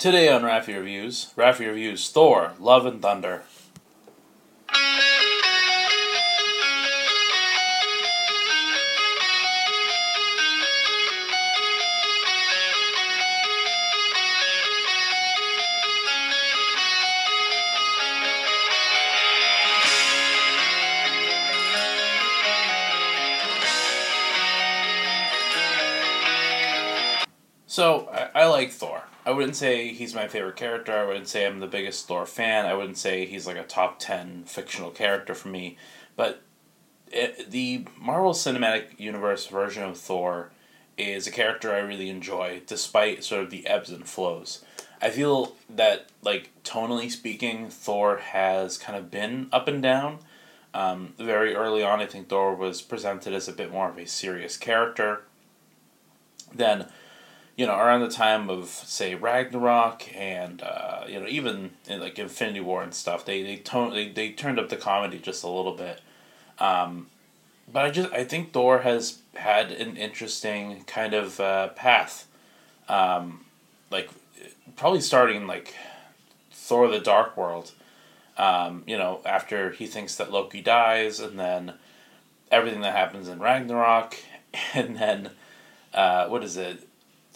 [0.00, 3.42] Today on Raffi Reviews, Raffi Reviews Thor, Love and Thunder.
[29.30, 30.92] I wouldn't say he's my favorite character.
[30.92, 32.66] I wouldn't say I'm the biggest Thor fan.
[32.66, 35.76] I wouldn't say he's like a top 10 fictional character for me.
[36.16, 36.42] But
[37.12, 40.50] it, the Marvel Cinematic Universe version of Thor
[40.98, 44.64] is a character I really enjoy, despite sort of the ebbs and flows.
[45.00, 50.18] I feel that, like, tonally speaking, Thor has kind of been up and down.
[50.74, 54.08] Um, very early on, I think Thor was presented as a bit more of a
[54.08, 55.22] serious character.
[56.52, 56.88] Then
[57.60, 62.18] you know, around the time of say Ragnarok and uh, you know even in, like
[62.18, 65.46] Infinity War and stuff, they they tone they, they turned up the comedy just a
[65.46, 66.00] little bit.
[66.58, 67.08] Um,
[67.70, 72.26] but I just I think Thor has had an interesting kind of uh, path,
[72.88, 73.44] um,
[73.90, 74.08] like
[74.76, 75.74] probably starting like
[76.52, 77.72] Thor: The Dark World.
[78.38, 81.74] Um, you know, after he thinks that Loki dies, and then
[82.50, 84.16] everything that happens in Ragnarok,
[84.74, 85.30] and then
[85.92, 86.86] uh, what is it?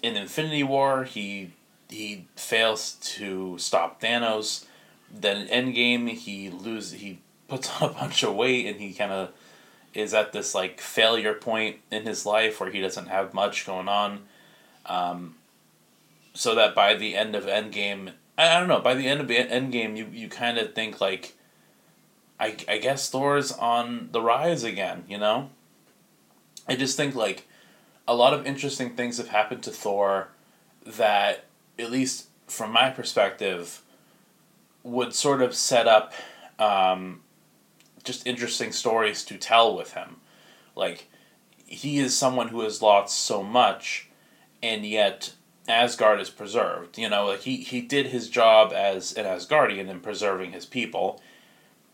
[0.05, 1.53] In Infinity War, he
[1.89, 4.67] he fails to stop Thanos.
[5.11, 9.13] Then in Endgame, he lose he puts on a bunch of weight and he kind
[9.13, 9.33] of
[9.95, 13.89] is at this like failure point in his life where he doesn't have much going
[13.89, 14.21] on.
[14.85, 15.37] Um,
[16.35, 18.81] so that by the end of Endgame, I, I don't know.
[18.81, 21.35] By the end of Endgame, you you kind of think like,
[22.39, 25.05] I I guess Thor's on the rise again.
[25.09, 25.49] You know.
[26.69, 27.47] I just think like
[28.07, 30.29] a lot of interesting things have happened to Thor
[30.85, 31.45] that,
[31.79, 33.83] at least from my perspective,
[34.83, 36.13] would sort of set up
[36.59, 37.23] um,
[38.03, 40.17] just interesting stories to tell with him.
[40.77, 41.09] Like,
[41.67, 44.09] he is someone who has lost so much,
[44.63, 45.33] and yet
[45.67, 46.99] Asgard is preserved.
[46.99, 51.23] You know, like he, he did his job as an Asgardian in preserving his people.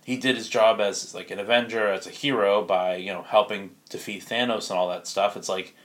[0.04, 3.76] He did his job as like an Avenger, as a hero by, you know, helping
[3.88, 5.36] defeat Thanos and all that stuff.
[5.36, 5.76] It's like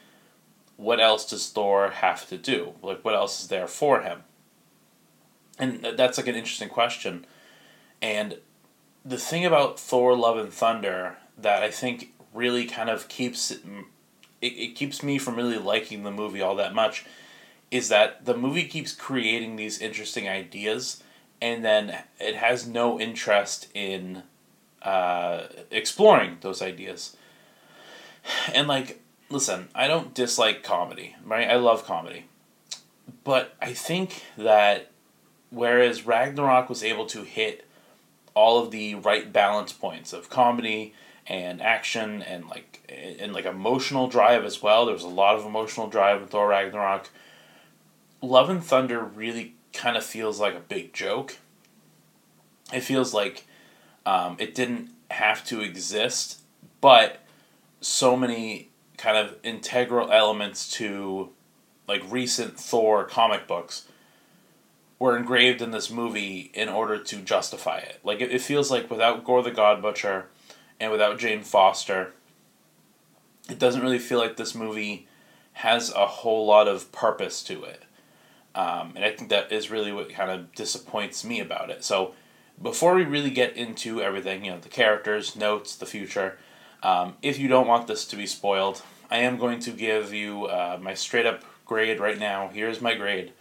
[0.78, 2.74] what else does Thor have to do?
[2.82, 4.24] Like, what else is there for him?
[5.58, 7.26] And that's like an interesting question.
[8.02, 8.40] And
[9.06, 13.62] the thing about Thor: Love and Thunder that I think really kind of keeps it,
[14.42, 17.06] it, it keeps me from really liking the movie all that much
[17.72, 21.02] is that the movie keeps creating these interesting ideas
[21.42, 24.24] and then it has no interest in
[24.82, 27.18] uh, exploring those ideas.
[28.54, 29.02] And like
[29.36, 31.50] listen, I don't dislike comedy, right?
[31.50, 32.26] I love comedy.
[33.26, 34.92] But I think that
[35.50, 37.68] whereas Ragnarok was able to hit
[38.34, 40.94] all of the right balance points of comedy
[41.28, 42.82] and action and like
[43.20, 44.86] and like emotional drive as well.
[44.86, 47.10] There was a lot of emotional drive in Thor Ragnarok.
[48.22, 51.38] Love and Thunder really kind of feels like a big joke.
[52.74, 53.46] It feels like
[54.06, 56.40] um, it didn't have to exist,
[56.80, 57.20] but
[57.82, 61.30] so many kind of integral elements to
[61.88, 63.88] like recent Thor comic books
[64.98, 68.00] were engraved in this movie in order to justify it.
[68.04, 70.28] Like it, it feels like without Gorr the God Butcher
[70.80, 72.14] and without Jane Foster,
[73.50, 75.08] it doesn't really feel like this movie
[75.54, 77.84] has a whole lot of purpose to it.
[78.56, 81.84] Um, and I think that is really what kind of disappoints me about it.
[81.84, 82.14] So
[82.62, 86.38] before we really get into everything, you know, the characters, notes, the future,
[86.86, 90.46] um, if you don't want this to be spoiled, I am going to give you
[90.46, 92.50] uh, my straight up grade right now.
[92.50, 93.34] Here's my grade.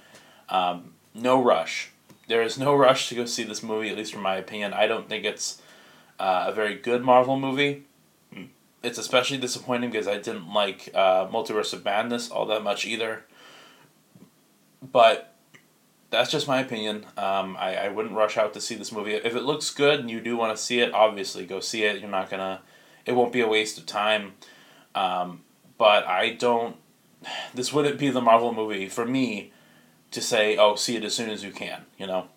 [0.49, 1.91] Um, no rush.
[2.27, 4.73] There is no rush to go see this movie, at least from my opinion.
[4.73, 5.61] I don't think it's
[6.19, 7.85] uh, a very good Marvel movie.
[8.83, 13.25] It's especially disappointing because I didn't like uh, Multiverse of Madness all that much either.
[14.83, 15.35] But
[16.09, 17.05] that's just my opinion.
[17.19, 19.13] Um, I, I wouldn't rush out to see this movie.
[19.13, 22.01] If it looks good and you do want to see it, obviously go see it.
[22.01, 22.63] You're not gonna.
[23.07, 24.33] It won't be a waste of time.
[24.95, 25.43] Um,
[25.79, 26.77] but I don't.
[27.55, 29.53] This wouldn't be the Marvel movie for me
[30.11, 32.29] to say, "Oh, see it as soon as you can." You know.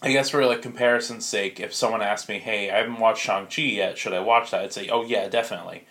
[0.00, 3.46] I guess for like comparison's sake, if someone asked me, "Hey, I haven't watched Shang
[3.46, 3.98] Chi yet.
[3.98, 5.86] Should I watch that?" I'd say, "Oh yeah, definitely."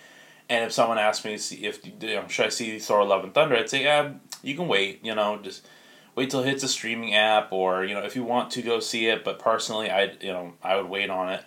[0.49, 3.57] And if someone asked me if you know, should I see Thor: Love and Thunder,
[3.57, 5.03] I'd say, "Yeah, you can wait.
[5.03, 5.67] You know, just
[6.15, 8.79] wait till it hits a streaming app, or you know, if you want to go
[8.79, 11.43] see it." But personally, I you know I would wait on it.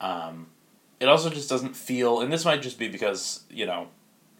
[0.00, 0.48] Um,
[1.02, 3.88] it also just doesn't feel, and this might just be because you know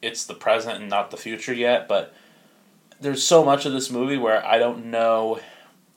[0.00, 2.14] it's the present and not the future yet, but
[3.00, 5.40] there's so much of this movie where I don't know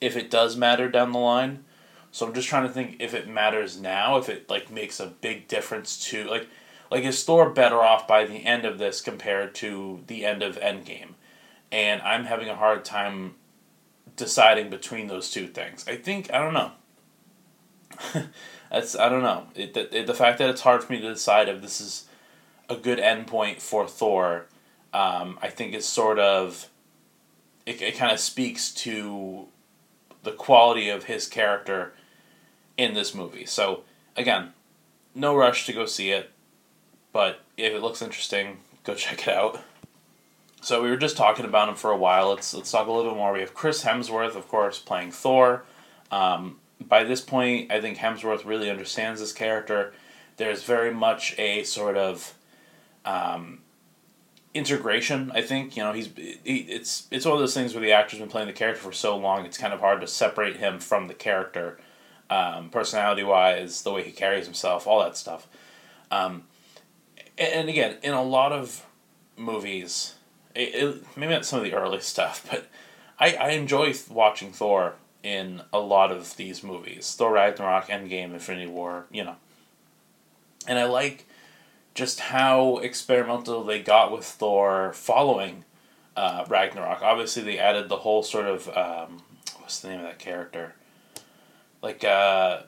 [0.02, 1.64] if it does matter down the line.
[2.12, 5.06] So I'm just trying to think if it matters now, if it like makes a
[5.06, 6.48] big difference to like
[6.90, 10.58] like is Thor better off by the end of this compared to the end of
[10.60, 11.14] Endgame?
[11.72, 13.36] And I'm having a hard time
[14.16, 15.88] deciding between those two things.
[15.88, 16.72] I think I don't know.
[18.72, 19.48] That's I don't know.
[19.56, 22.06] It, the, the fact that it's hard for me to decide if this is
[22.70, 24.48] a good endpoint for Thor,
[24.94, 26.70] um, I think is sort of
[27.66, 29.48] it, it kind of speaks to
[30.24, 31.94] the quality of his character
[32.78, 33.46] in this movie.
[33.46, 33.84] So
[34.16, 34.54] again,
[35.14, 36.32] no rush to go see it,
[37.14, 39.62] but if it looks interesting, go check it out.
[40.62, 42.30] So we were just talking about him for a while.
[42.30, 43.34] Let's let's talk a little bit more.
[43.34, 45.64] We have Chris Hemsworth, of course, playing Thor.
[46.12, 49.94] Um, by this point, I think Hemsworth really understands this character.
[50.38, 52.34] There's very much a sort of
[53.06, 53.60] um,
[54.54, 55.32] integration.
[55.34, 58.20] I think you know he's he, it's it's one of those things where the actor's
[58.20, 61.08] been playing the character for so long, it's kind of hard to separate him from
[61.08, 61.78] the character,
[62.30, 65.48] um, personality wise, the way he carries himself, all that stuff.
[66.12, 66.44] Um,
[67.38, 68.86] and, again, in a lot of
[69.36, 70.16] movies,
[70.54, 72.68] it, it, maybe not some of the early stuff, but
[73.20, 74.96] I, I enjoy watching Thor
[75.26, 77.16] in a lot of these movies.
[77.16, 79.36] Thor Ragnarok, Endgame, Infinity War, you know.
[80.68, 81.26] And I like
[81.94, 85.66] just how experimental they got with Thor following
[86.16, 87.02] uh, Ragnarok.
[87.02, 89.24] Obviously, they added the whole sort of um,
[89.58, 90.76] what's the name of that character?
[91.82, 92.62] Like uh,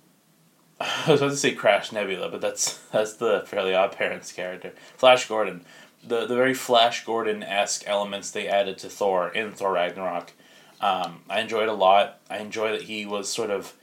[0.80, 4.72] I was about to say Crash Nebula, but that's that's the Fairly Odd Parents character,
[4.96, 5.64] Flash Gordon
[6.02, 10.32] the the very Flash Gordon esque elements they added to Thor in Thor Ragnarok.
[10.80, 12.20] Um, I enjoyed it a lot.
[12.30, 13.74] I enjoy that he was sort of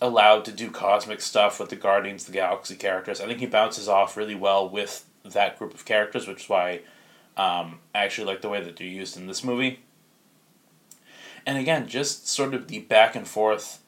[0.00, 3.20] allowed to do cosmic stuff with the Guardians the Galaxy characters.
[3.20, 6.80] I think he bounces off really well with that group of characters, which is why
[7.36, 9.80] um, I actually like the way that they're used in this movie.
[11.44, 13.80] And again, just sort of the back and forth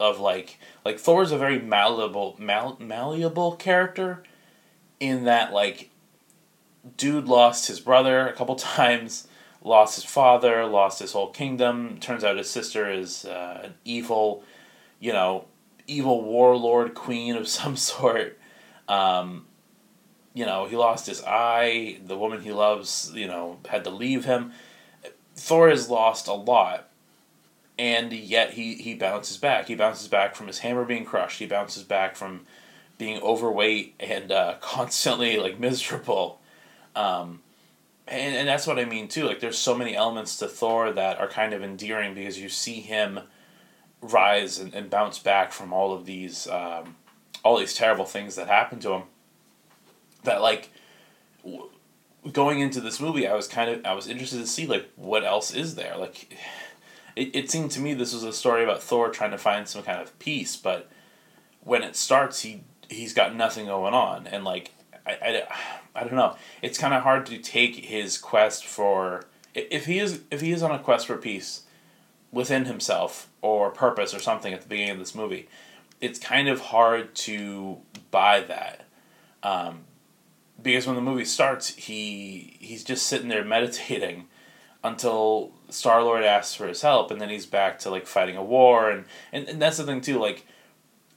[0.00, 4.22] of like like Thor's a very malleable mal- malleable character
[5.00, 5.90] in that like
[6.96, 9.27] dude lost his brother a couple times,
[9.62, 11.98] lost his father, lost his whole kingdom.
[12.00, 14.42] Turns out his sister is uh, an evil,
[15.00, 15.46] you know,
[15.86, 18.38] evil warlord queen of some sort.
[18.88, 19.46] Um,
[20.34, 21.98] you know, he lost his eye.
[22.04, 24.52] The woman he loves, you know, had to leave him.
[25.34, 26.88] Thor has lost a lot,
[27.78, 29.68] and yet he, he bounces back.
[29.68, 31.38] He bounces back from his hammer being crushed.
[31.38, 32.46] He bounces back from
[32.98, 36.40] being overweight and uh, constantly like miserable.
[36.94, 37.40] Um,
[38.10, 39.24] and, and that's what I mean too.
[39.24, 42.80] Like, there's so many elements to Thor that are kind of endearing because you see
[42.80, 43.20] him
[44.00, 46.96] rise and, and bounce back from all of these um,
[47.44, 49.02] all these terrible things that happen to him.
[50.24, 50.70] That like
[51.44, 51.70] w-
[52.32, 55.24] going into this movie, I was kind of I was interested to see like what
[55.24, 55.96] else is there.
[55.96, 56.36] Like,
[57.16, 59.82] it, it seemed to me this was a story about Thor trying to find some
[59.82, 60.90] kind of peace, but
[61.60, 64.72] when it starts, he he's got nothing going on, and like
[65.06, 65.42] I, I,
[65.98, 66.36] I don't know.
[66.62, 69.24] It's kind of hard to take his quest for
[69.54, 71.62] if he is if he is on a quest for peace
[72.30, 75.48] within himself or purpose or something at the beginning of this movie.
[76.00, 77.78] It's kind of hard to
[78.10, 78.84] buy that.
[79.42, 79.80] Um,
[80.60, 84.26] because when the movie starts, he he's just sitting there meditating
[84.84, 88.44] until Star Lord asks for his help, and then he's back to like fighting a
[88.44, 90.18] war, and, and, and that's the thing too.
[90.18, 90.46] Like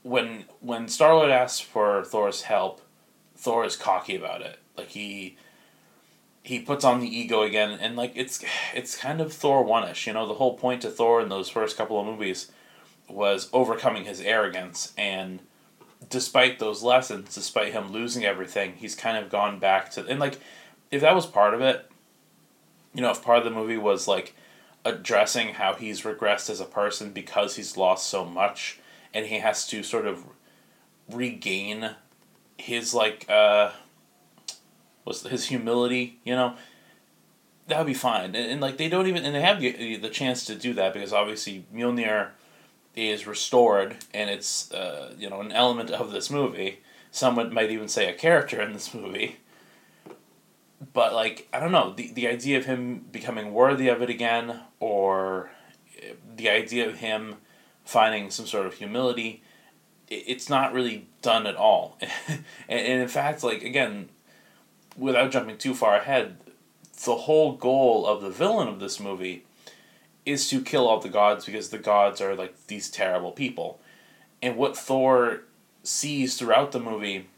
[0.02, 2.80] when when Star Lord asks for Thor's help,
[3.36, 4.58] Thor is cocky about it.
[4.76, 5.36] Like he
[6.42, 10.06] he puts on the ego again and like it's it's kind of Thor one ish,
[10.06, 12.50] you know, the whole point to Thor in those first couple of movies
[13.08, 15.40] was overcoming his arrogance and
[16.10, 20.40] despite those lessons, despite him losing everything, he's kind of gone back to and like
[20.90, 21.90] if that was part of it,
[22.94, 24.34] you know, if part of the movie was like
[24.84, 28.80] addressing how he's regressed as a person because he's lost so much
[29.14, 30.24] and he has to sort of
[31.08, 31.90] regain
[32.58, 33.70] his like uh
[35.04, 36.54] was his humility, you know,
[37.68, 38.26] that would be fine.
[38.26, 40.92] And, and, like they don't even and they have the, the chance to do that
[40.92, 42.30] because obviously Mjolnir
[42.94, 46.80] is restored and it's uh, you know an element of this movie.
[47.10, 49.36] Someone might even say a character in this movie.
[50.92, 54.60] But like I don't know the the idea of him becoming worthy of it again,
[54.80, 55.50] or
[56.36, 57.36] the idea of him
[57.84, 59.42] finding some sort of humility
[60.12, 61.98] it's not really done at all.
[62.28, 64.08] and, and in fact, like, again,
[64.96, 66.36] without jumping too far ahead,
[67.04, 69.44] the whole goal of the villain of this movie
[70.24, 73.80] is to kill all the gods because the gods are like these terrible people.
[74.40, 75.42] And what Thor
[75.82, 77.28] sees throughout the movie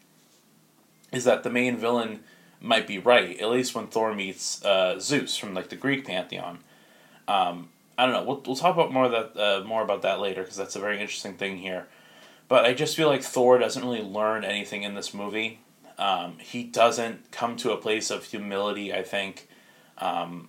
[1.12, 2.20] is that the main villain
[2.60, 3.38] might be right.
[3.40, 6.58] At least when Thor meets uh, Zeus from like the Greek pantheon.
[7.28, 8.24] Um, I don't know.
[8.24, 11.00] We'll, we'll talk about more that uh, more about that later because that's a very
[11.00, 11.86] interesting thing here.
[12.48, 15.60] But I just feel like Thor doesn't really learn anything in this movie.
[15.98, 18.92] Um, he doesn't come to a place of humility.
[18.92, 19.48] I think,
[19.98, 20.48] um,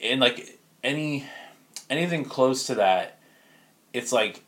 [0.00, 1.26] in like any
[1.88, 3.18] anything close to that,
[3.92, 4.42] it's like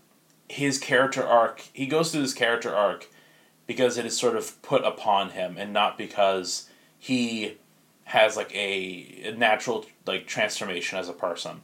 [0.48, 1.62] his character arc.
[1.72, 3.08] He goes through this character arc
[3.66, 6.68] because it is sort of put upon him, and not because
[6.98, 7.56] he
[8.04, 11.60] has like a, a natural like transformation as a person.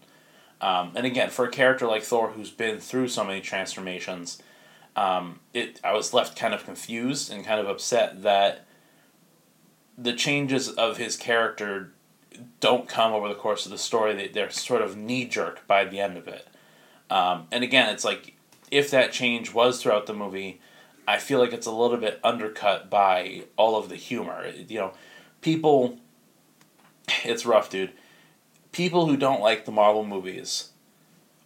[0.61, 4.41] Um, and again, for a character like Thor who's been through so many transformations,
[4.97, 8.67] um, it I was left kind of confused and kind of upset that
[9.97, 11.93] the changes of his character
[12.61, 14.15] don't come over the course of the story.
[14.15, 16.49] They, they're sort of knee jerk by the end of it.
[17.11, 18.35] Um, and again, it's like
[18.71, 20.61] if that change was throughout the movie,
[21.07, 24.47] I feel like it's a little bit undercut by all of the humor.
[24.49, 24.93] You know,
[25.41, 25.99] people,
[27.25, 27.93] it's rough, dude
[28.73, 30.71] people who don't like the Marvel movies,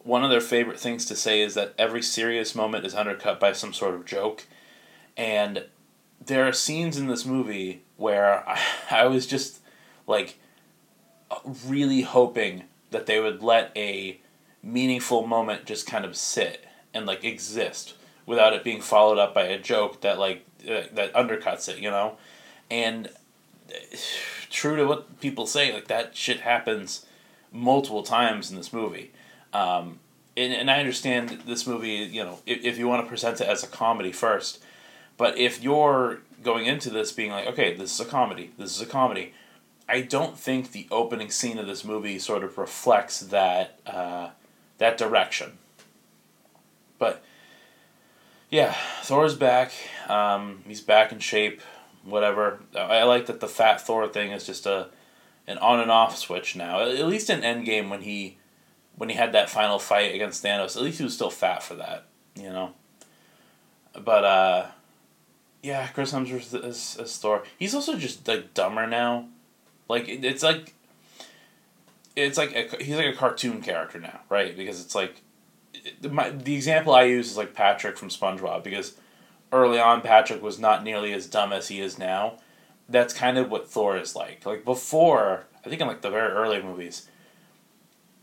[0.06, 3.52] one of their favorite things to say is that every serious moment is undercut by
[3.52, 4.46] some sort of joke.
[5.16, 5.64] And
[6.24, 8.60] there are scenes in this movie where I,
[8.90, 9.60] I was just
[10.06, 10.38] like
[11.66, 14.20] really hoping that they would let a
[14.62, 17.94] meaningful moment just kind of sit and like exist
[18.26, 21.90] without it being followed up by a joke that like uh, that undercuts it, you
[21.90, 22.16] know?
[22.70, 23.10] And
[24.50, 27.06] true to what people say, like that shit happens
[27.50, 29.10] multiple times in this movie.
[29.56, 30.00] Um,
[30.36, 33.48] and, and I understand this movie, you know, if, if you want to present it
[33.48, 34.62] as a comedy first,
[35.16, 38.82] but if you're going into this being like, okay, this is a comedy, this is
[38.82, 39.32] a comedy,
[39.88, 44.30] I don't think the opening scene of this movie sort of reflects that uh,
[44.78, 45.58] that direction.
[46.98, 47.24] But
[48.50, 49.72] yeah, Thor's back.
[50.08, 51.60] Um, he's back in shape.
[52.04, 52.60] Whatever.
[52.76, 54.88] I like that the fat Thor thing is just a
[55.46, 56.80] an on and off switch now.
[56.80, 58.38] At least in Endgame when he
[58.96, 61.74] when he had that final fight against Thanos, at least he was still fat for
[61.74, 62.72] that, you know.
[63.92, 64.66] But uh
[65.62, 67.42] yeah, Chris Hemsworth is, is Thor.
[67.58, 69.26] He's also just like dumber now.
[69.88, 70.74] Like it's like
[72.14, 74.56] it's like a, he's like a cartoon character now, right?
[74.56, 75.22] Because it's like
[76.08, 78.94] my the example I use is like Patrick from SpongeBob because
[79.52, 82.38] early on Patrick was not nearly as dumb as he is now,
[82.88, 84.44] that's kind of what Thor is like.
[84.46, 87.08] Like before, I think in like the very early movies,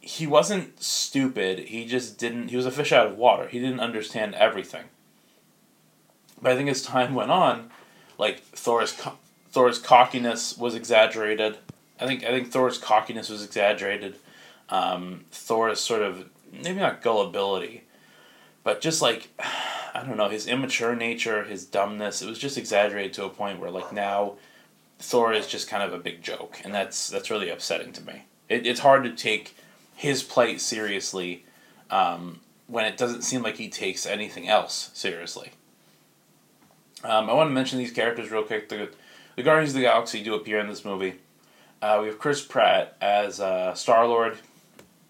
[0.06, 1.60] he wasn't stupid.
[1.60, 2.50] He just didn't.
[2.50, 3.48] He was a fish out of water.
[3.48, 4.84] He didn't understand everything.
[6.42, 7.72] But I think as time went on,
[8.18, 9.02] like Thor's
[9.52, 11.58] Thor's cockiness was exaggerated.
[12.02, 14.18] I think I think Thor's cockiness was exaggerated.
[14.68, 17.84] Um, Thor's sort of maybe not gullibility,
[18.66, 19.30] but just like
[19.96, 22.22] I don't know his immature nature, his dumbness.
[22.22, 24.34] It was just exaggerated to a point where like now
[25.00, 28.24] Thor is just kind of a big joke, and that's that's really upsetting to me.
[28.50, 29.56] It, it's hard to take
[29.96, 31.46] his plight seriously
[31.90, 35.52] um, when it doesn't seem like he takes anything else seriously.
[37.04, 38.70] Um, I want to mention these characters real quick.
[38.70, 38.90] The,
[39.36, 41.16] the Guardians of the Galaxy do appear in this movie.
[41.82, 44.38] Uh, we have Chris Pratt as uh, Star Lord,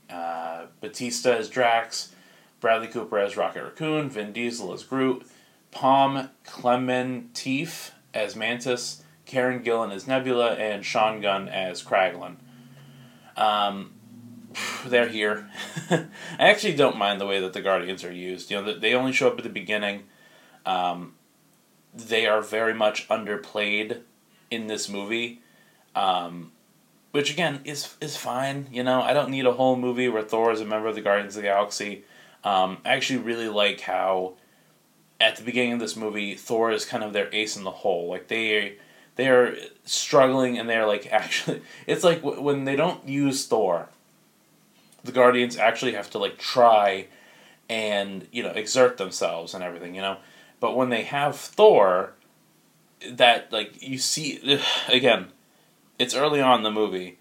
[0.09, 2.13] uh, Bautista as Drax,
[2.59, 5.23] Bradley Cooper as Rocket Raccoon, Vin Diesel as Groot,
[5.69, 12.37] Pom Klementieff as Mantis, Karen Gillan as Nebula, and Sean Gunn as Kraglin.
[13.37, 13.93] Um,
[14.85, 15.49] they're here.
[15.89, 16.07] I
[16.39, 18.51] actually don't mind the way that the Guardians are used.
[18.51, 20.03] You know, they only show up at the beginning.
[20.65, 21.15] Um,
[21.93, 24.01] they are very much underplayed
[24.49, 25.41] in this movie,
[25.95, 26.51] um,
[27.11, 28.67] which again is is fine.
[28.71, 31.01] You know, I don't need a whole movie where Thor is a member of the
[31.01, 32.05] Guardians of the Galaxy.
[32.43, 34.33] Um, I actually really like how,
[35.21, 38.09] at the beginning of this movie, Thor is kind of their ace in the hole.
[38.09, 38.77] Like they
[39.15, 39.55] they're
[39.85, 43.89] struggling and they're like actually it's like w- when they don't use thor
[45.03, 47.07] the guardians actually have to like try
[47.69, 50.17] and you know exert themselves and everything you know?
[50.59, 52.13] But when they have thor
[53.11, 55.27] that like you see again
[55.99, 57.19] it's early on in the movie.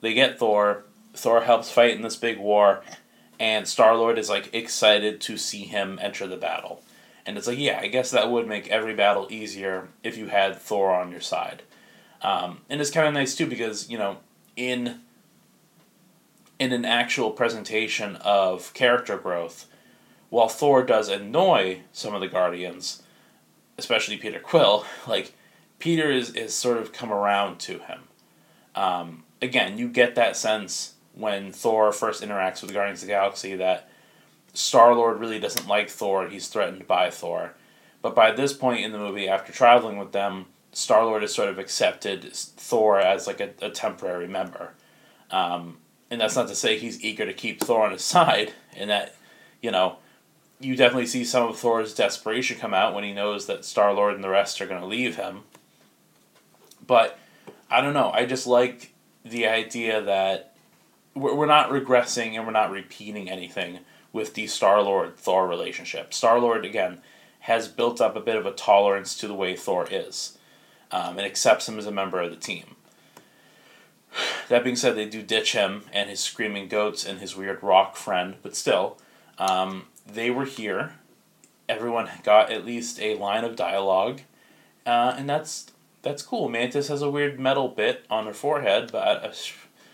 [0.00, 0.84] They get thor.
[1.14, 2.82] Thor helps fight in this big war
[3.38, 6.82] and star lord is like excited to see him enter the battle.
[7.24, 10.56] And it's like, yeah, I guess that would make every battle easier if you had
[10.56, 11.64] Thor on your side.
[12.22, 14.18] Um, and it's kind of nice too because you know
[14.56, 15.00] in
[16.58, 19.66] in an actual presentation of character growth,
[20.30, 23.02] while Thor does annoy some of the Guardians,
[23.78, 25.34] especially Peter Quill, like
[25.78, 28.00] Peter is is sort of come around to him.
[28.74, 33.14] Um, again, you get that sense when Thor first interacts with the Guardians of the
[33.14, 33.88] Galaxy that
[34.52, 36.28] Star Lord really doesn't like Thor.
[36.28, 37.54] He's threatened by Thor.
[38.02, 41.48] But by this point in the movie, after traveling with them, Star Lord has sort
[41.48, 44.74] of accepted Thor as like a, a temporary member.
[45.30, 45.78] Um,
[46.10, 49.14] and that's not to say he's eager to keep Thor on his side, and that,
[49.60, 49.96] you know,
[50.60, 54.14] you definitely see some of Thor's desperation come out when he knows that Star Lord
[54.14, 55.42] and the rest are going to leave him.
[56.86, 57.18] But
[57.70, 58.10] I don't know.
[58.12, 58.92] I just like
[59.24, 60.54] the idea that
[61.14, 63.80] we're, we're not regressing and we're not repeating anything
[64.12, 66.14] with the Star Lord Thor relationship.
[66.14, 67.02] Star Lord, again,
[67.40, 70.38] has built up a bit of a tolerance to the way Thor is
[70.90, 72.76] um, and accepts him as a member of the team.
[74.48, 77.96] That being said, they do ditch him and his screaming goats and his weird rock
[77.96, 78.98] friend, but still,
[79.38, 80.94] um, they were here.
[81.68, 84.20] Everyone got at least a line of dialogue,
[84.84, 86.48] uh, and that's that's cool.
[86.48, 89.32] Mantis has a weird metal bit on her forehead, but uh,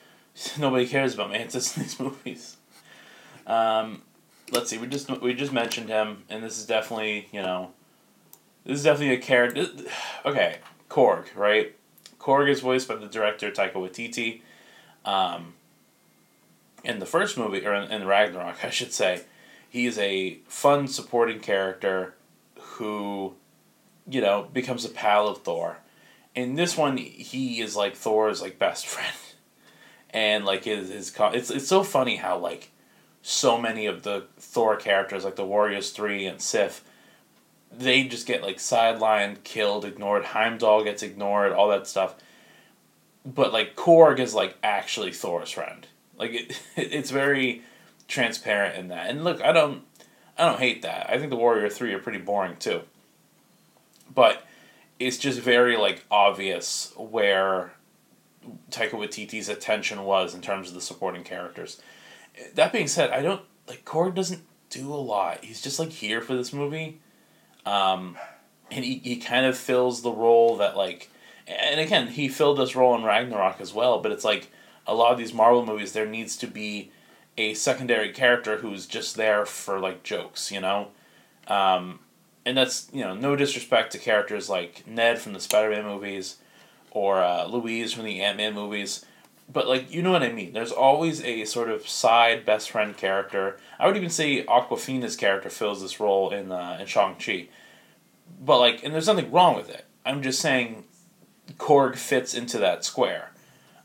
[0.59, 2.57] nobody cares about Mantis in these movies.
[3.47, 4.03] Um,
[4.51, 4.79] let's see.
[4.79, 7.71] We just we just mentioned him, and this is definitely you know,
[8.65, 9.67] this is definitely a character.
[10.27, 10.59] Okay,
[10.91, 11.75] Korg, right?
[12.23, 14.41] Korg is voiced by the director Taika Waititi.
[15.05, 15.55] Um,
[16.85, 19.23] in the first movie, or in, in Ragnarok, I should say,
[19.69, 22.15] he is a fun supporting character
[22.59, 23.35] who,
[24.09, 25.79] you know, becomes a pal of Thor.
[26.35, 29.17] In this one, he is like Thor's like best friend,
[30.11, 32.71] and like his his it's it's so funny how like
[33.23, 36.85] so many of the Thor characters like the Warriors three and Sif,
[37.77, 40.25] they just get like sidelined, killed, ignored.
[40.25, 42.15] Heimdall gets ignored, all that stuff.
[43.25, 45.87] But like Korg is like actually Thor's friend.
[46.19, 47.63] Like it, it's very
[48.09, 49.09] transparent in that.
[49.11, 49.83] And look, I don't
[50.39, 51.09] I don't hate that.
[51.11, 52.83] I think the Warrior 3 are pretty boring too.
[54.15, 54.47] But
[54.99, 57.73] it's just very like obvious where
[58.71, 61.81] Taika Waititi's attention was in terms of the supporting characters.
[62.55, 65.45] That being said, I don't like Korg doesn't do a lot.
[65.45, 67.01] He's just like here for this movie.
[67.67, 68.17] Um
[68.71, 71.11] and he, he kind of fills the role that like
[71.47, 74.51] and again, he filled this role in Ragnarok as well, but it's like
[74.87, 76.91] a lot of these Marvel movies there needs to be
[77.37, 80.89] a secondary character who's just there for like jokes, you know?
[81.49, 82.01] Um,
[82.45, 86.37] and that's, you know, no disrespect to characters like Ned from the Spider Man movies
[86.91, 89.05] or uh, Luis from the Ant Man movies.
[89.53, 90.53] But, like, you know what I mean.
[90.53, 93.59] There's always a sort of side best friend character.
[93.79, 97.49] I would even say Awkwafina's character fills this role in, uh, in Shang-Chi.
[98.41, 99.85] But, like, and there's nothing wrong with it.
[100.07, 100.85] I'm just saying
[101.59, 103.33] Korg fits into that square.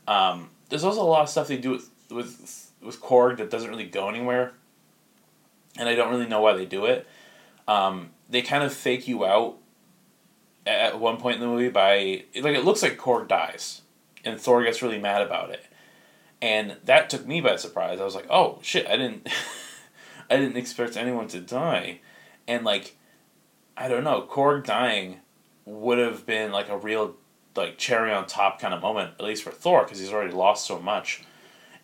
[0.06, 3.70] Um, there's also a lot of stuff they do with, with with Korg that doesn't
[3.70, 4.52] really go anywhere,
[5.76, 7.06] and I don't really know why they do it.
[7.66, 9.56] Um, they kind of fake you out
[10.66, 13.82] at one point in the movie by like it looks like Korg dies,
[14.28, 15.64] and Thor gets really mad about it,
[16.40, 18.00] and that took me by surprise.
[18.00, 19.28] I was like, oh shit, I didn't,
[20.30, 22.00] I didn't expect anyone to die,
[22.46, 22.96] and like,
[23.76, 25.20] I don't know, Korg dying
[25.64, 27.16] would have been like a real
[27.56, 30.66] like cherry on top kind of moment, at least for Thor, because he's already lost
[30.66, 31.22] so much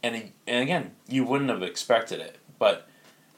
[0.04, 2.86] and and again, you wouldn't have expected it, but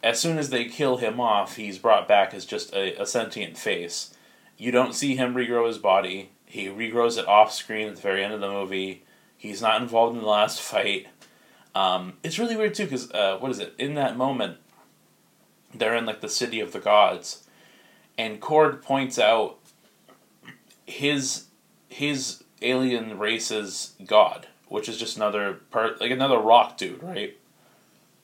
[0.03, 3.57] as soon as they kill him off, he's brought back as just a, a sentient
[3.57, 4.13] face.
[4.59, 6.33] You don't see him regrow his body.
[6.57, 9.05] He regrows it off screen at the very end of the movie.
[9.37, 11.07] He's not involved in the last fight.
[11.75, 13.75] Um, it's really weird too, because uh, what is it?
[13.79, 14.59] In that moment,
[15.75, 17.47] they're in like the city of the gods,
[18.17, 19.59] and Korg points out
[20.87, 21.47] his
[21.89, 27.37] his alien race's god which is just another part, like another rock dude, right?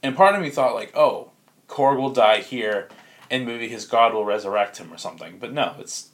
[0.02, 1.30] And part of me thought like, oh,
[1.68, 2.88] Korg will die here,
[3.30, 5.38] and maybe his god will resurrect him or something.
[5.38, 6.08] But no, it's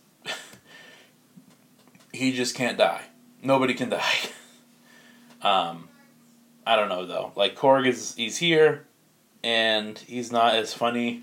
[2.18, 3.02] he just can't die.
[3.42, 4.18] Nobody can die.
[5.40, 5.88] um,
[6.66, 7.32] I don't know though.
[7.36, 8.84] Like Korg is he's here,
[9.42, 11.22] and he's not as funny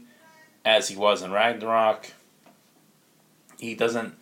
[0.64, 2.12] as he was in Ragnarok.
[3.60, 4.16] He doesn't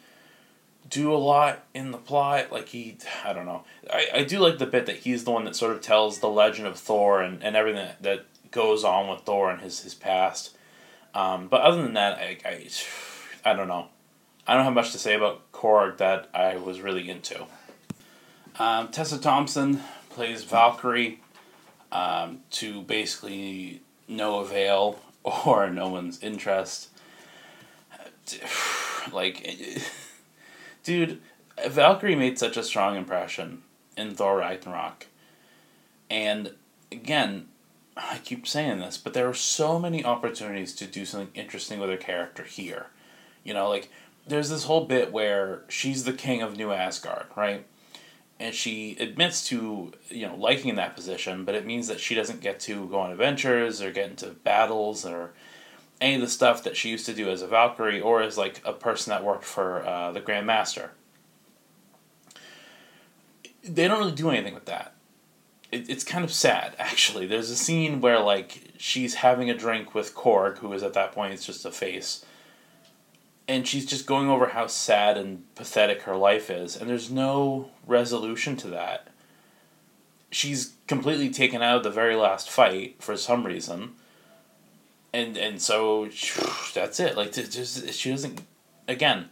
[0.90, 2.52] do a lot in the plot.
[2.52, 3.64] Like he, I don't know.
[3.90, 6.30] I, I do like the bit that he's the one that sort of tells the
[6.30, 9.94] legend of Thor and, and everything that, that goes on with Thor and his his
[9.94, 10.56] past.
[11.14, 12.68] Um, but other than that, I, I,
[13.46, 13.88] I don't know.
[14.48, 17.46] I don't have much to say about That I was really into.
[18.60, 21.22] Um, Tessa Thompson plays Valkyrie
[21.90, 26.90] um, to basically no avail or no one's interest.
[29.12, 29.58] Like
[30.86, 31.20] dude,
[31.68, 33.64] Valkyrie made such a strong impression
[33.98, 35.08] in Thor Ragnarok.
[36.10, 36.52] And
[36.90, 37.48] again,
[37.98, 41.90] I keep saying this, but there are so many opportunities to do something interesting with
[41.90, 42.88] her character here.
[43.44, 43.90] You know, like
[44.28, 47.66] there's this whole bit where she's the king of New Asgard, right?
[48.40, 52.42] And she admits to, you know, liking that position, but it means that she doesn't
[52.42, 55.34] get to go on adventures or get into battles or
[56.02, 58.62] any of the stuff that she used to do as a Valkyrie or as like
[58.66, 60.92] a person that worked for uh, the Grand Master.
[63.64, 64.94] they don't really do anything with that.
[65.72, 67.26] It, it's kind of sad, actually.
[67.28, 71.14] There's a scene where, like, she's having a drink with Korg, who is at that
[71.14, 72.26] point, it's just a face.
[73.48, 77.72] And she's just going over how sad and pathetic her life is, and there's no
[77.86, 79.10] resolution to that.
[80.32, 83.96] She's completely taken out of the very last fight for some reason.
[85.12, 86.08] And and so
[86.74, 87.18] that's it.
[87.18, 88.42] Like just she doesn't
[88.88, 89.30] again,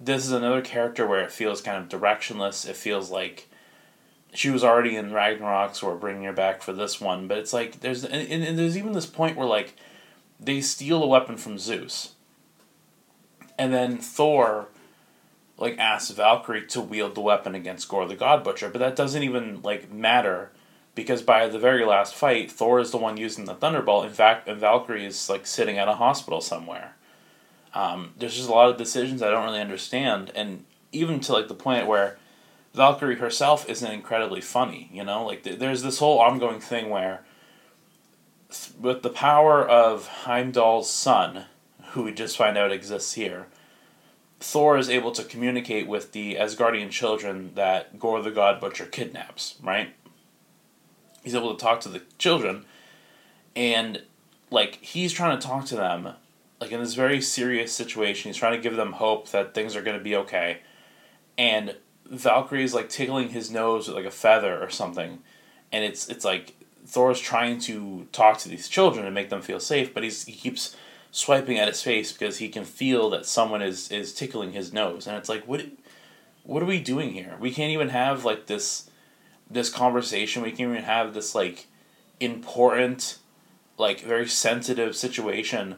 [0.00, 2.68] this is another character where it feels kind of directionless.
[2.68, 3.48] It feels like
[4.34, 7.28] she was already in Ragnarok, so we're bringing her back for this one.
[7.28, 9.74] But it's like there's and, and there's even this point where like
[10.40, 12.14] they steal a weapon from Zeus,
[13.58, 14.68] and then Thor
[15.58, 19.22] like asks Valkyrie to wield the weapon against Gorr the God Butcher, but that doesn't
[19.22, 20.50] even like matter
[20.94, 24.04] because by the very last fight, Thor is the one using the Thunderbolt.
[24.04, 26.96] In fact, and Valkyrie is like sitting at a hospital somewhere.
[27.74, 31.48] Um, there's just a lot of decisions I don't really understand, and even to like
[31.48, 32.18] the point where
[32.74, 34.90] Valkyrie herself isn't incredibly funny.
[34.92, 37.22] You know, like th- there's this whole ongoing thing where,
[38.50, 41.46] th- with the power of Heimdall's son,
[41.92, 43.46] who we just find out exists here,
[44.40, 49.56] Thor is able to communicate with the Asgardian children that Gorr the God Butcher kidnaps.
[49.62, 49.94] Right.
[51.22, 52.64] He's able to talk to the children,
[53.54, 54.02] and
[54.50, 56.14] like he's trying to talk to them
[56.60, 58.28] like in this very serious situation.
[58.28, 60.58] He's trying to give them hope that things are going to be okay.
[61.36, 61.76] And
[62.06, 65.20] Valkyrie is like tickling his nose with like a feather or something.
[65.70, 66.54] And it's it's like
[66.86, 70.32] Thor's trying to talk to these children and make them feel safe, but he's he
[70.32, 70.76] keeps
[71.12, 75.06] swiping at his face because he can feel that someone is is tickling his nose.
[75.06, 75.64] And it's like what
[76.42, 77.36] what are we doing here?
[77.38, 78.90] We can't even have like this
[79.48, 80.42] this conversation.
[80.42, 81.66] We can't even have this like
[82.18, 83.18] important
[83.78, 85.76] like very sensitive situation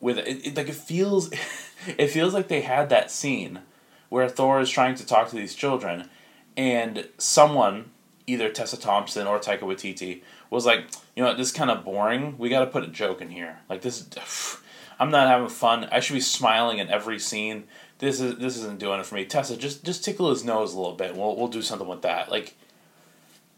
[0.00, 1.30] with it, it like it feels
[1.98, 3.60] it feels like they had that scene
[4.08, 6.08] where Thor is trying to talk to these children
[6.56, 7.90] and someone
[8.26, 12.36] either Tessa Thompson or Taika Waititi was like, you know, this is kind of boring.
[12.38, 13.58] We got to put a joke in here.
[13.68, 14.08] Like this
[14.98, 15.88] I'm not having fun.
[15.92, 17.64] I should be smiling in every scene.
[17.98, 19.24] This is this isn't doing it for me.
[19.24, 21.16] Tessa, just just tickle his nose a little bit.
[21.16, 22.30] We'll we'll do something with that.
[22.30, 22.54] Like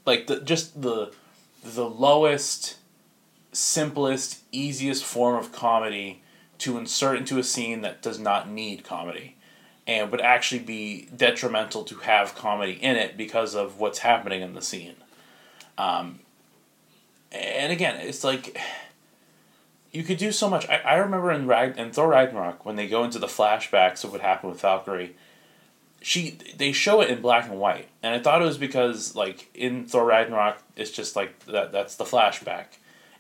[0.05, 1.12] like the just the
[1.64, 2.77] the lowest
[3.53, 6.22] simplest easiest form of comedy
[6.59, 9.37] to insert into a scene that does not need comedy
[9.87, 14.55] and would actually be detrimental to have comedy in it because of what's happening in
[14.55, 14.96] the scene.
[15.79, 16.20] Um,
[17.33, 18.61] and again, it's like
[19.99, 20.69] you could do so much.
[20.69, 24.13] I, I remember in Rag in Thor Ragnarok when they go into the flashbacks of
[24.13, 25.17] what happened with Valkyrie.
[26.01, 29.51] She they show it in black and white, and I thought it was because like
[29.55, 31.73] in Thor Ragnarok, it's just like that.
[31.73, 32.67] That's the flashback.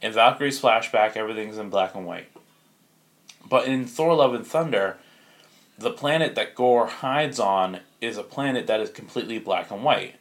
[0.00, 2.30] In Valkyrie's flashback, everything's in black and white.
[3.44, 4.98] But in Thor Love and Thunder,
[5.76, 10.14] the planet that Gorr hides on is a planet that is completely black and white,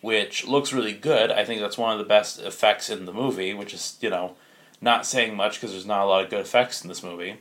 [0.00, 1.32] which looks really good.
[1.32, 4.36] I think that's one of the best effects in the movie, which is, you know,
[4.84, 7.38] not saying much because there's not a lot of good effects in this movie.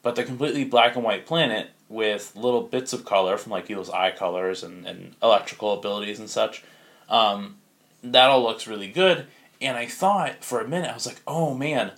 [0.00, 3.90] But the completely black and white planet with little bits of color from like people's
[3.90, 6.64] eye colors and, and electrical abilities and such,
[7.08, 7.56] um,
[8.02, 9.26] that all looks really good.
[9.60, 11.92] And I thought for a minute, I was like, oh man,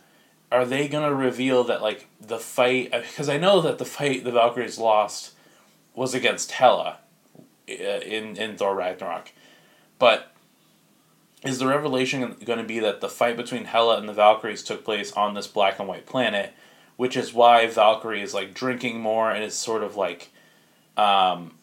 [0.51, 2.91] are they gonna reveal that like the fight?
[2.91, 5.33] Because I know that the fight the Valkyries lost
[5.95, 6.99] was against Hela
[7.69, 9.33] uh, in in Thor Ragnarok,
[9.99, 10.34] but
[11.45, 14.85] is the revelation going to be that the fight between Hela and the Valkyries took
[14.85, 16.55] place on this black and white planet,
[16.97, 20.31] which is why Valkyrie is like drinking more and is sort of like,
[20.97, 21.55] um,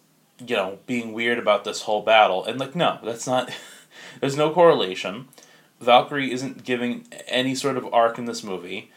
[0.45, 2.45] you know, being weird about this whole battle.
[2.45, 3.51] And like, no, that's not.
[4.19, 5.27] there's no correlation.
[5.79, 8.91] Valkyrie isn't giving any sort of arc in this movie.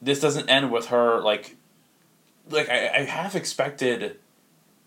[0.00, 1.56] This doesn't end with her like
[2.50, 4.16] like I, I half expected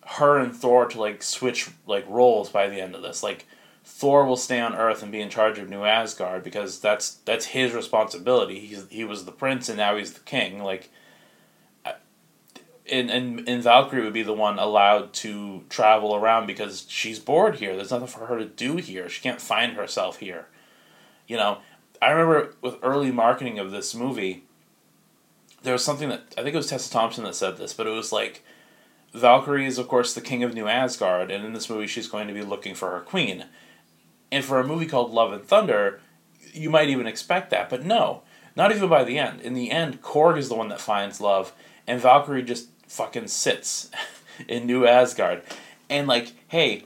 [0.06, 3.24] her and Thor to like switch like roles by the end of this.
[3.24, 3.48] Like
[3.84, 7.48] Thor will stay on Earth and be in charge of New Asgard because that's that's
[7.48, 8.60] his responsibility.
[8.60, 10.63] He's he was the prince and now he's the king.
[10.63, 10.89] Like
[12.91, 17.56] and, and and Valkyrie would be the one allowed to travel around because she's bored
[17.56, 17.76] here.
[17.76, 19.08] There's nothing for her to do here.
[19.10, 20.48] She can't find herself here.
[21.28, 21.60] You know,
[22.02, 24.44] I remember with early marketing of this movie,
[25.63, 27.91] there was something that I think it was Tessa Thompson that said this, but it
[27.91, 28.44] was like
[29.13, 32.28] Valkyrie is of course the king of New Asgard, and in this movie she's going
[32.28, 33.46] to be looking for her queen.
[34.32, 36.00] And for a movie called Love and Thunder,
[36.54, 38.24] you might even expect that, but no,
[38.56, 39.41] not even by the end.
[39.41, 41.54] In the end, Korg is the one that finds love,
[41.88, 43.89] and Valkyrie just fucking sits
[44.48, 45.44] in New Asgard.
[45.89, 46.86] And like, hey,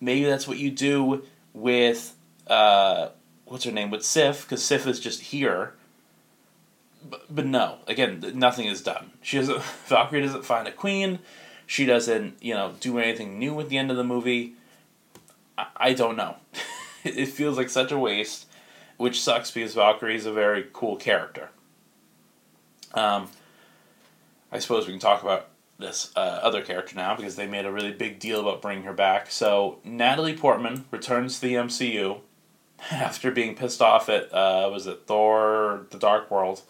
[0.00, 2.14] maybe that's what you do with
[2.46, 3.08] uh,
[3.46, 5.74] what's her name with Sif because Sif is just here.
[7.08, 9.12] But, but no, again, nothing is done.
[9.22, 9.62] She doesn't.
[9.86, 11.18] Valkyrie doesn't find a queen.
[11.66, 14.54] She doesn't, you know, do anything new at the end of the movie.
[15.56, 16.36] I, I don't know.
[17.18, 18.46] it feels like such a waste,
[18.96, 21.50] which sucks because Valkyrie is a very cool character.
[22.94, 23.28] Um,
[24.50, 27.72] I suppose we can talk about this uh, other character now because they made a
[27.72, 29.30] really big deal about bringing her back.
[29.30, 32.20] So Natalie Portman returns to the MCU
[32.90, 36.62] after being pissed off at uh, was it Thor: The Dark World.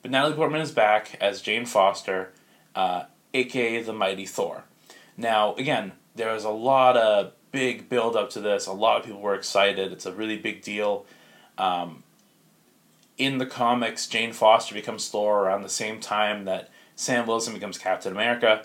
[0.00, 2.32] But Natalie Portman is back as Jane Foster,
[2.74, 4.64] uh, aka the Mighty Thor.
[5.16, 8.66] Now, again, there was a lot of big build up to this.
[8.66, 9.92] A lot of people were excited.
[9.92, 11.06] It's a really big deal.
[11.58, 12.02] Um,
[13.18, 17.78] in the comics, Jane Foster becomes Thor around the same time that Sam Wilson becomes
[17.78, 18.64] Captain America.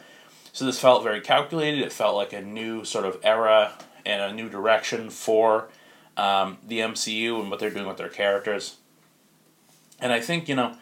[0.54, 1.82] So this felt very calculated.
[1.82, 3.74] It felt like a new sort of era
[4.06, 5.68] and a new direction for
[6.16, 8.78] um, the MCU and what they're doing with their characters.
[10.00, 10.76] And I think, you know,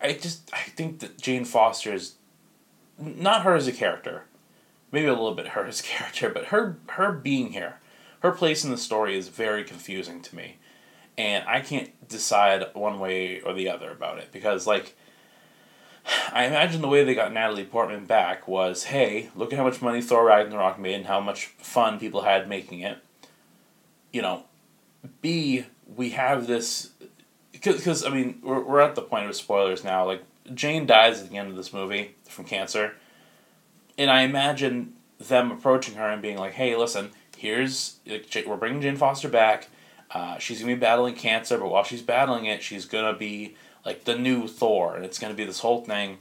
[0.00, 2.14] I just I think that Jane Foster is
[2.98, 4.24] not her as a character,
[4.92, 7.80] maybe a little bit her a character, but her her being here,
[8.20, 10.56] her place in the story is very confusing to me,
[11.16, 14.96] and I can't decide one way or the other about it because like.
[16.32, 19.82] I imagine the way they got Natalie Portman back was, hey, look at how much
[19.82, 22.98] money Thor Ragnarok made and how much fun people had making it.
[24.12, 24.44] You know,
[25.20, 26.90] B, we have this
[27.52, 30.04] because I mean we're we're at the point of spoilers now.
[30.04, 30.22] Like
[30.54, 32.94] Jane dies at the end of this movie from cancer,
[33.98, 38.96] and I imagine them approaching her and being like, "Hey, listen, here's we're bringing Jane
[38.96, 39.68] Foster back.
[40.10, 44.04] Uh, she's gonna be battling cancer, but while she's battling it, she's gonna be like
[44.04, 46.18] the new Thor, and it's gonna be this whole thing.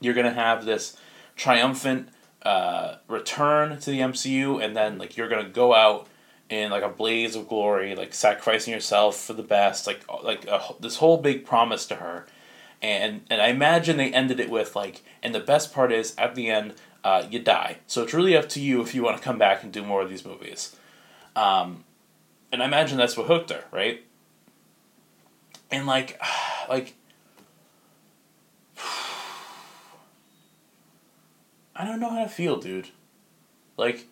[0.00, 0.96] You're gonna have this
[1.36, 2.08] triumphant
[2.42, 6.08] uh, return to the MCU, and then like you're gonna go out."
[6.50, 10.62] in like a blaze of glory, like sacrificing yourself for the best, like like a,
[10.80, 12.26] this whole big promise to her,
[12.80, 16.34] and and I imagine they ended it with like, and the best part is at
[16.34, 17.78] the end, uh, you die.
[17.86, 20.02] So it's really up to you if you want to come back and do more
[20.02, 20.76] of these movies,
[21.36, 21.84] um,
[22.52, 24.04] and I imagine that's what hooked her, right?
[25.70, 26.20] And like,
[26.68, 26.94] like.
[31.76, 32.88] I don't know how to feel, dude.
[33.76, 34.08] Like,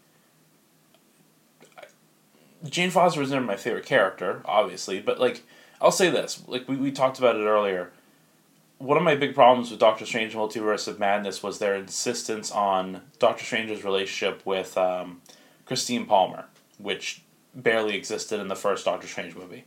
[2.65, 5.43] Jane Foster was never my favorite character, obviously, but like
[5.81, 7.93] I'll say this, like we, we talked about it earlier.
[8.79, 13.01] One of my big problems with Doctor Strange Multiverse of Madness was their insistence on
[13.19, 15.23] Doctor Strange's relationship with um,
[15.65, 16.45] Christine Palmer,
[16.79, 17.23] which
[17.55, 19.65] barely existed in the first Doctor Strange movie.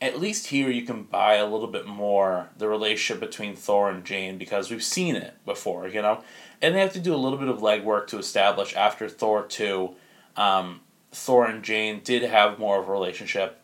[0.00, 4.04] At least here you can buy a little bit more the relationship between Thor and
[4.04, 6.22] Jane because we've seen it before, you know?
[6.62, 9.96] And they have to do a little bit of legwork to establish after Thor 2
[10.36, 13.60] um, Thor and Jane did have more of a relationship.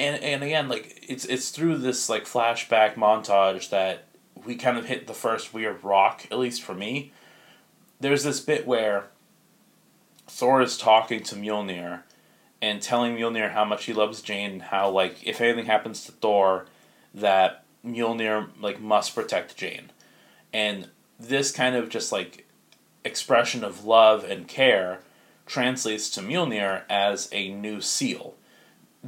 [0.00, 4.04] And and again, like it's it's through this like flashback montage that
[4.46, 7.12] we kind of hit the first weird rock, at least for me.
[8.00, 9.08] There's this bit where
[10.26, 12.00] Thor is talking to Mjolnir
[12.62, 16.12] and telling Mjolnir how much he loves Jane and how like if anything happens to
[16.12, 16.64] Thor
[17.12, 19.90] that Mjolnir like must protect Jane.
[20.50, 22.46] And this kind of just like
[23.04, 25.00] expression of love and care
[25.44, 28.34] translates to Mjolnir as a new seal,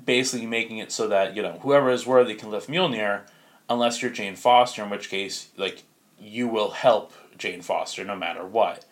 [0.05, 3.23] basically making it so that you know whoever is worthy can lift Mjolnir,
[3.69, 5.83] unless you're Jane Foster, in which case like
[6.19, 8.85] you will help Jane Foster no matter what.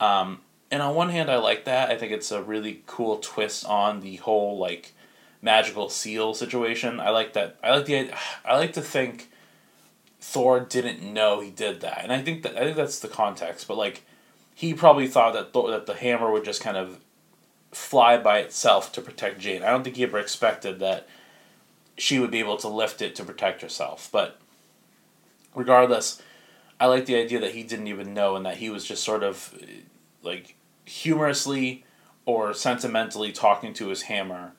[0.00, 1.90] Um, and on one hand, I like that.
[1.90, 4.92] I think it's a really cool twist on the whole like
[5.40, 6.98] magical seal situation.
[6.98, 7.56] I like that.
[7.62, 8.10] I like the.
[8.44, 9.30] I like to think
[10.20, 13.68] Thor didn't know he did that, and I think that I think that's the context.
[13.68, 14.02] But like,
[14.54, 16.98] he probably thought that Thor, that the hammer would just kind of
[17.74, 19.62] fly by itself to protect Jane.
[19.62, 21.08] I don't think he ever expected that
[21.96, 24.08] she would be able to lift it to protect herself.
[24.12, 24.38] But
[25.54, 26.20] regardless,
[26.80, 29.22] I like the idea that he didn't even know and that he was just sort
[29.22, 29.56] of
[30.22, 31.84] like humorously
[32.26, 34.52] or sentimentally talking to his hammer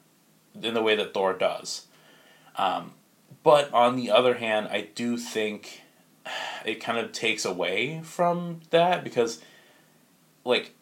[0.62, 1.88] in the way that Thor does.
[2.58, 2.94] Um,
[3.44, 5.82] but on the other hand, I do think
[6.66, 9.42] it kind of takes away from that because
[10.44, 10.74] like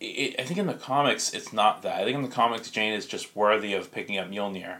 [0.00, 2.00] it, I think in the comics it's not that.
[2.00, 4.78] I think in the comics Jane is just worthy of picking up Mjolnir.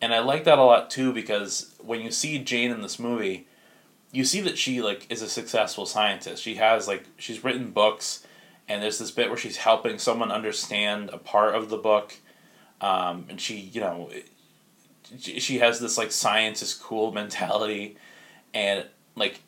[0.00, 3.46] And I like that a lot too because when you see Jane in this movie,
[4.12, 6.42] you see that she like is a successful scientist.
[6.42, 8.26] She has like she's written books
[8.68, 12.16] and there's this bit where she's helping someone understand a part of the book.
[12.80, 14.10] Um, and she, you know,
[15.18, 17.96] she has this like science is cool mentality
[18.52, 18.86] and
[19.16, 19.40] like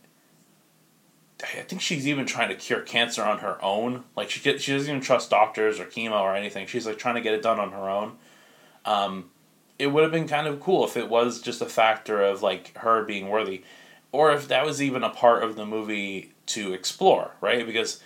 [1.42, 4.04] I think she's even trying to cure cancer on her own.
[4.16, 6.66] Like she she doesn't even trust doctors or chemo or anything.
[6.66, 8.16] She's like trying to get it done on her own.
[8.84, 9.30] Um,
[9.78, 12.76] it would have been kind of cool if it was just a factor of like
[12.78, 13.62] her being worthy,
[14.12, 17.66] or if that was even a part of the movie to explore, right?
[17.66, 18.02] Because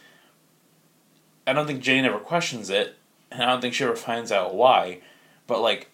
[1.46, 2.96] I don't think Jane ever questions it,
[3.30, 5.00] and I don't think she ever finds out why.
[5.46, 5.88] But like,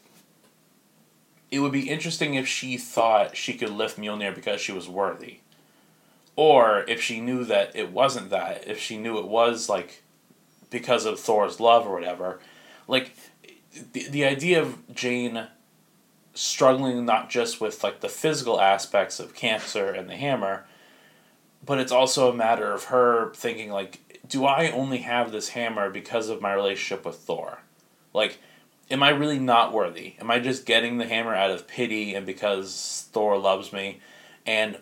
[1.51, 5.40] it would be interesting if she thought she could lift Mjolnir because she was worthy,
[6.37, 8.68] or if she knew that it wasn't that.
[8.68, 10.03] If she knew it was like
[10.70, 12.40] because of Thor's love or whatever,
[12.87, 13.12] like
[13.92, 15.49] the the idea of Jane
[16.35, 20.66] struggling not just with like the physical aspects of cancer and the hammer,
[21.64, 25.90] but it's also a matter of her thinking like, do I only have this hammer
[25.90, 27.61] because of my relationship with Thor?
[28.12, 28.38] Like,
[28.90, 30.14] am I really not worthy?
[30.20, 34.01] Am I just getting the hammer out of pity and because Thor loves me?
[34.44, 34.79] And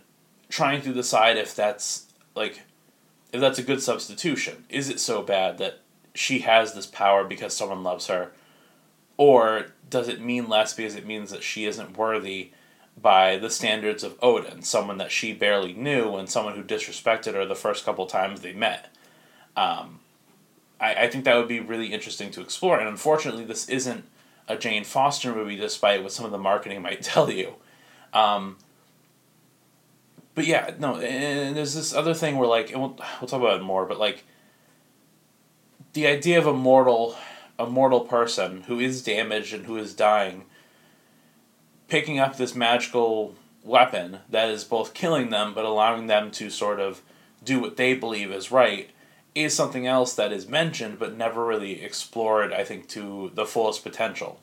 [0.55, 2.63] trying to decide if that's like
[3.33, 4.65] if that's a good substitution.
[4.69, 5.81] Is it so bad that
[6.15, 8.31] she has this power because someone loves her?
[9.17, 12.53] Or does it mean less because it means that she isn't worthy
[13.01, 17.45] by the standards of Odin, someone that she barely knew and someone who disrespected her
[17.45, 18.95] the first couple times they met?
[19.57, 19.99] Um,
[20.79, 22.79] I, I think that would be really interesting to explore.
[22.79, 24.05] And unfortunately, this isn't
[24.47, 27.55] a Jane Foster movie, despite what some of the marketing might tell you.
[28.13, 28.57] Um,
[30.35, 33.61] but yeah, no, and there's this other thing where like, and we'll we'll talk about
[33.61, 34.25] it more, but like,
[35.93, 37.17] the idea of a mortal,
[37.59, 40.45] a mortal person who is damaged and who is dying,
[41.89, 46.79] picking up this magical weapon that is both killing them but allowing them to sort
[46.79, 47.01] of
[47.43, 48.91] do what they believe is right
[49.35, 53.83] is something else that is mentioned but never really explored, I think, to the fullest
[53.83, 54.41] potential.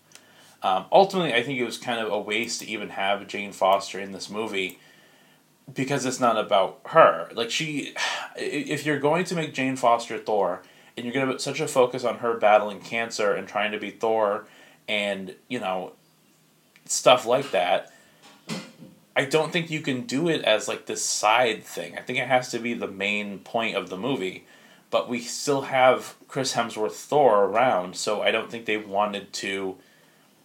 [0.64, 4.00] Um, ultimately, I think it was kind of a waste to even have Jane Foster
[4.00, 4.80] in this movie
[5.72, 7.30] because it's not about her.
[7.34, 7.94] Like, she,
[8.36, 10.62] if you're going to make Jane Foster Thor
[10.96, 13.80] and you're going to put such a focus on her battling cancer and trying to
[13.80, 14.46] be Thor
[14.88, 15.94] and, you know,
[16.86, 17.92] stuff like that,
[19.16, 21.98] I don't think you can do it as like this side thing.
[21.98, 24.46] I think it has to be the main point of the movie
[24.92, 29.78] but we still have Chris Hemsworth Thor around, so I don't think they wanted to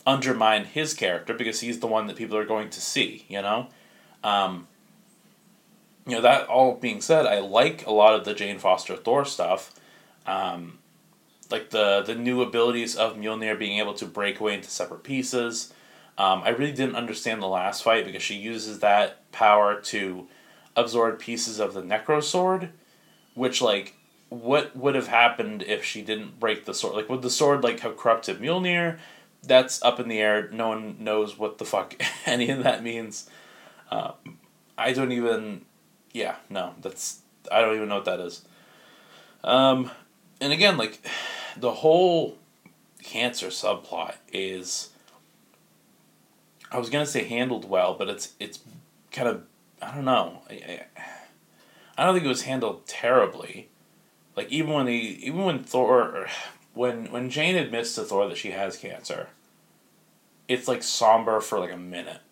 [0.06, 3.66] undermine his character because he's the one that people are going to see, you know?
[4.22, 4.68] Um,
[6.06, 9.24] you know, that all being said, I like a lot of the Jane Foster Thor
[9.24, 9.74] stuff.
[10.26, 10.78] Um,
[11.50, 15.72] like the, the new abilities of Mjolnir being able to break away into separate pieces.
[16.18, 20.26] Um, I really didn't understand the last fight because she uses that power to
[20.74, 22.70] absorb pieces of the Necro Sword,
[23.34, 23.94] which, like,
[24.28, 26.96] what would have happened if she didn't break the sword?
[26.96, 28.98] Like, would the sword like have corrupted Mjolnir?
[29.42, 30.48] That's up in the air.
[30.50, 31.94] No one knows what the fuck
[32.26, 33.28] any of that means.
[33.90, 34.12] Uh,
[34.76, 35.65] I don't even.
[36.16, 37.20] Yeah, no, that's
[37.52, 38.40] I don't even know what that is.
[39.44, 39.90] Um,
[40.40, 40.98] and again, like
[41.58, 42.38] the whole
[43.02, 44.88] cancer subplot is.
[46.72, 48.60] I was gonna say handled well, but it's it's
[49.12, 49.42] kind of
[49.82, 50.40] I don't know.
[50.48, 50.84] I,
[51.98, 53.68] I don't think it was handled terribly.
[54.36, 56.28] Like even when he, even when Thor,
[56.72, 59.28] when when Jane admits to Thor that she has cancer,
[60.48, 62.22] it's like somber for like a minute,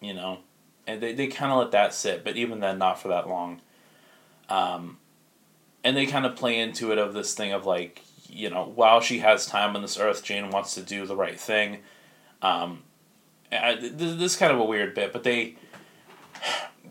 [0.00, 0.38] you know,
[0.86, 3.60] and they they kind of let that sit, but even then, not for that long.
[4.48, 4.98] Um,
[5.82, 9.00] and they kind of play into it of this thing of like you know while
[9.00, 11.78] she has time on this earth, Jane wants to do the right thing.
[12.42, 12.82] Um,
[13.50, 15.56] I, this is kind of a weird bit, but they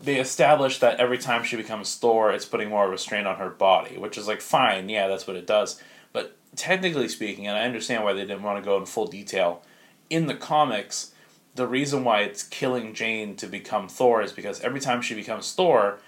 [0.02, 3.96] they establish that every time she becomes Thor, it's putting more restraint on her body,
[3.96, 5.80] which is like fine, yeah, that's what it does.
[6.12, 9.62] But technically speaking, and I understand why they didn't want to go in full detail,
[10.10, 11.12] in the comics,
[11.54, 15.52] the reason why it's killing Jane to become Thor is because every time she becomes
[15.52, 15.98] Thor,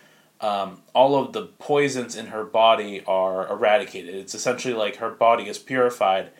[0.40, 4.14] um, all of the poisons in her body are eradicated.
[4.14, 6.30] It's essentially like her body is purified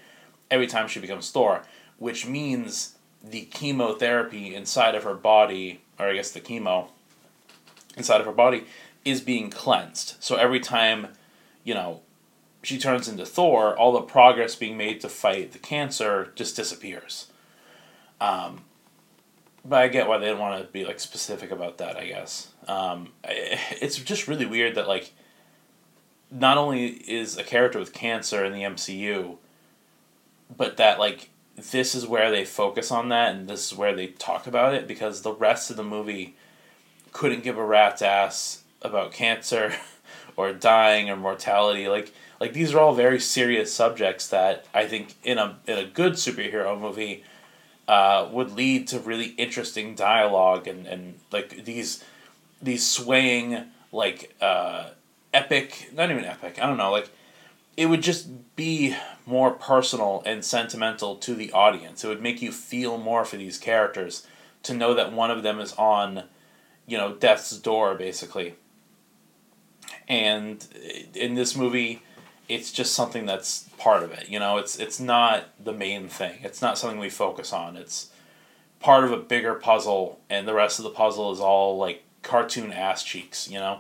[0.51, 1.63] every time she becomes Thor,
[1.99, 6.89] which means the chemotherapy inside of her body, or I guess the chemo,
[7.97, 8.65] inside of her body
[9.05, 10.17] is being cleansed.
[10.21, 11.09] So every time,
[11.65, 12.01] you know,
[12.63, 17.29] she turns into Thor, all the progress being made to fight the cancer just disappears.
[18.21, 18.65] Um,
[19.69, 21.97] but I get why they didn't want to be like specific about that.
[21.97, 25.13] I guess um, it's just really weird that like
[26.31, 29.37] not only is a character with cancer in the MCU,
[30.55, 34.09] but that like this is where they focus on that and this is where they
[34.09, 36.37] talk about it because the rest of the movie
[37.13, 39.75] couldn't give a rat's ass about cancer
[40.37, 41.89] or dying or mortality.
[41.89, 45.85] Like like these are all very serious subjects that I think in a in a
[45.85, 47.25] good superhero movie
[47.89, 52.03] uh, would lead to really interesting dialogue and, and like these
[52.61, 54.91] these swaying like uh,
[55.33, 57.11] epic not even epic I don't know like
[57.77, 62.03] it would just be more personal and sentimental to the audience.
[62.03, 64.27] It would make you feel more for these characters
[64.63, 66.25] to know that one of them is on
[66.87, 68.55] you know, death's door, basically.
[70.09, 70.67] And
[71.15, 72.03] in this movie,
[72.49, 74.29] it's just something that's part of it.
[74.29, 76.39] You know, it's it's not the main thing.
[76.43, 77.77] It's not something we focus on.
[77.77, 78.11] It's
[78.81, 82.73] part of a bigger puzzle, and the rest of the puzzle is all like cartoon
[82.73, 83.51] ass cheeks.
[83.51, 83.79] You know.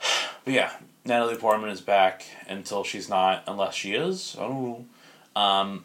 [0.44, 0.72] But yeah,
[1.04, 4.34] Natalie Portman is back until she's not, unless she is.
[4.36, 4.62] I don't
[5.34, 5.40] know.
[5.40, 5.84] Um,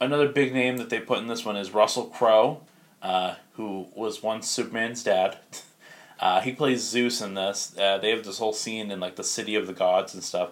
[0.00, 2.62] another big name that they put in this one is Russell Crowe,
[3.02, 5.36] uh, who was once Superman's dad.
[6.20, 7.76] Uh, he plays Zeus in this.
[7.78, 10.50] Uh, they have this whole scene in like the city of the gods and stuff.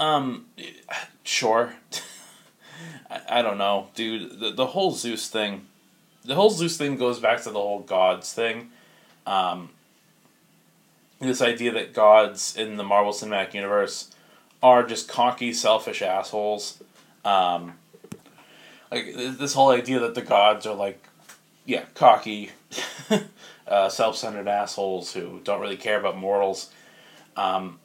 [0.00, 0.46] Um,
[1.22, 1.74] sure.
[3.10, 4.40] I, I don't know, dude.
[4.40, 5.66] The, the whole Zeus thing,
[6.24, 8.70] the whole Zeus thing goes back to the whole gods thing.
[9.26, 9.70] Um,
[11.20, 14.10] this idea that gods in the Marvel Cinematic Universe
[14.62, 16.82] are just cocky, selfish assholes.
[17.24, 17.74] Um,
[18.90, 21.02] like this whole idea that the gods are like,
[21.64, 22.50] yeah, cocky,
[23.66, 26.70] uh, self-centered assholes who don't really care about mortals.
[27.36, 27.80] Um,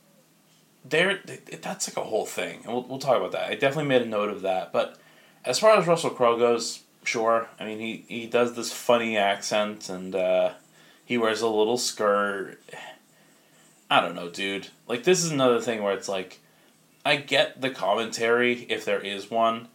[0.84, 1.20] they're,
[1.62, 3.50] that's like a whole thing, and we'll, we'll talk about that.
[3.50, 4.72] I definitely made a note of that.
[4.72, 4.98] But
[5.46, 7.50] as far as Russell Crowe goes, sure.
[7.60, 10.54] I mean, he, he does this funny accent, and uh,
[11.06, 12.60] he wears a little skirt.
[13.90, 14.68] I don't know, dude.
[14.88, 16.40] Like, this is another thing where it's like,
[17.06, 19.68] I get the commentary if there is one,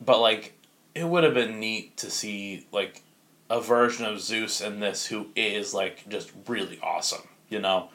[0.00, 0.54] but like,
[0.94, 3.02] it would have been neat to see like
[3.50, 7.90] a version of Zeus in this who is like just really awesome, you know.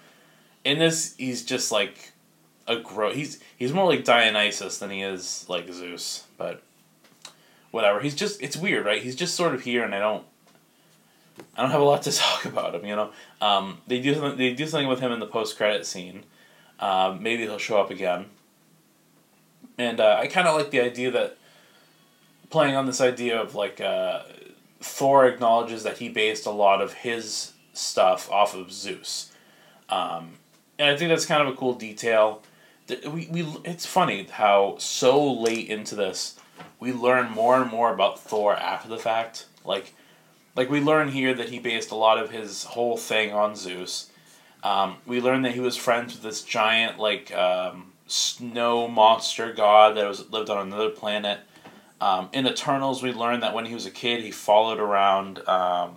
[0.63, 2.13] In this, he's just like
[2.67, 3.13] a gro.
[3.13, 6.63] He's he's more like Dionysus than he is like Zeus, but
[7.71, 7.99] whatever.
[7.99, 9.01] He's just it's weird, right?
[9.01, 10.25] He's just sort of here, and I don't.
[11.57, 13.11] I don't have a lot to talk about him, you know.
[13.41, 16.23] Um, they do something, they do something with him in the post credit scene.
[16.79, 18.25] Uh, maybe he'll show up again.
[19.77, 21.37] And uh, I kind of like the idea that
[22.49, 24.21] playing on this idea of like uh,
[24.83, 29.31] Thor acknowledges that he based a lot of his stuff off of Zeus.
[29.89, 30.33] Um,
[30.77, 32.41] and I think that's kind of a cool detail.
[32.89, 36.37] We, we, it's funny how so late into this,
[36.79, 39.45] we learn more and more about Thor after the fact.
[39.63, 39.93] Like,
[40.55, 44.11] like we learn here that he based a lot of his whole thing on Zeus.
[44.63, 49.95] Um, we learn that he was friends with this giant like um, snow monster god
[49.95, 51.39] that was lived on another planet.
[52.03, 55.39] Um, in Eternals, we learned that when he was a kid, he followed around.
[55.47, 55.95] Um,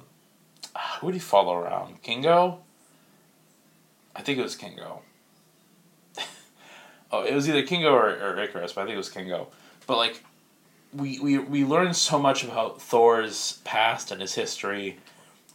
[1.01, 2.01] who did he follow around?
[2.03, 2.61] Kingo?
[4.15, 5.03] I think it was Kingo.
[7.11, 9.49] oh, it was either Kingo or, or Ikaris, but I think it was Kingo.
[9.89, 10.23] But, like,
[10.93, 14.99] we, we, we learned so much about Thor's past and his history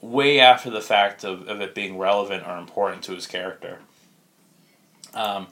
[0.01, 3.79] way after the fact of, of it being relevant or important to his character.
[5.13, 5.47] Um,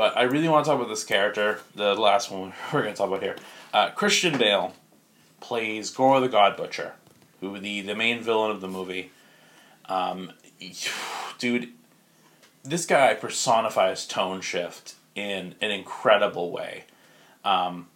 [0.00, 2.96] but I really want to talk about this character, the last one we're going to
[2.96, 3.36] talk about here.
[3.70, 4.72] Uh, Christian Bale
[5.40, 6.94] plays Gorr the God Butcher,
[7.40, 9.10] who the the main villain of the movie.
[9.90, 10.32] Um,
[11.38, 11.68] dude,
[12.62, 16.84] this guy personifies tone shift in an incredible way.
[17.44, 17.88] Um,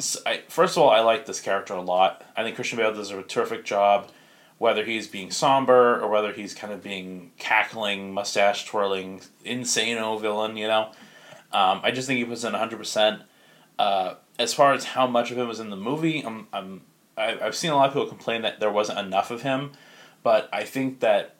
[0.00, 2.24] so I, first of all, I like this character a lot.
[2.36, 4.10] I think Christian Bale does a terrific job,
[4.58, 10.56] whether he's being somber or whether he's kind of being cackling, mustache twirling, insano villain.
[10.56, 10.90] You know,
[11.52, 13.22] um, I just think he puts in hundred uh, percent
[14.40, 16.80] as far as how much of him was in the movie, I'm, I'm
[17.16, 19.72] I, I've seen a lot of people complain that there wasn't enough of him,
[20.22, 21.34] but I think that,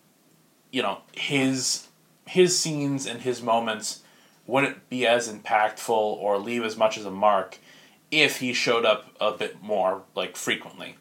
[0.70, 1.88] you know, his
[2.26, 4.02] his scenes and his moments
[4.46, 7.58] wouldn't be as impactful or leave as much as a mark
[8.10, 10.96] if he showed up a bit more like frequently.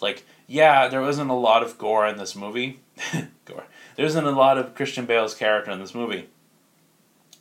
[0.00, 2.80] Like, yeah, there wasn't a lot of gore in this movie.
[3.44, 3.66] gore.
[3.96, 6.28] There isn't a lot of Christian Bale's character in this movie.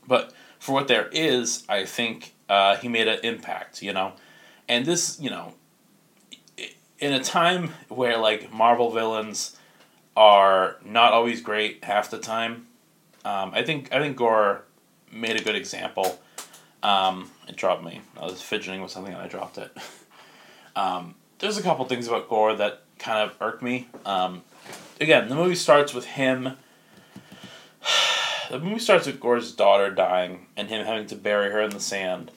[0.07, 4.13] But for what there is, I think uh, he made an impact, you know.
[4.69, 5.55] And this, you know,
[6.99, 9.57] in a time where like Marvel villains
[10.15, 12.67] are not always great half the time,
[13.25, 14.63] um, I think I think Gorr
[15.11, 16.19] made a good example.
[16.83, 18.01] Um, it dropped me.
[18.15, 19.75] I was fidgeting with something and I dropped it.
[20.75, 23.87] um, there's a couple things about Gorr that kind of irk me.
[24.05, 24.43] Um,
[24.99, 26.55] again, the movie starts with him
[28.51, 31.79] the movie starts with Gorr's daughter dying and him having to bury her in the
[31.79, 32.31] sand.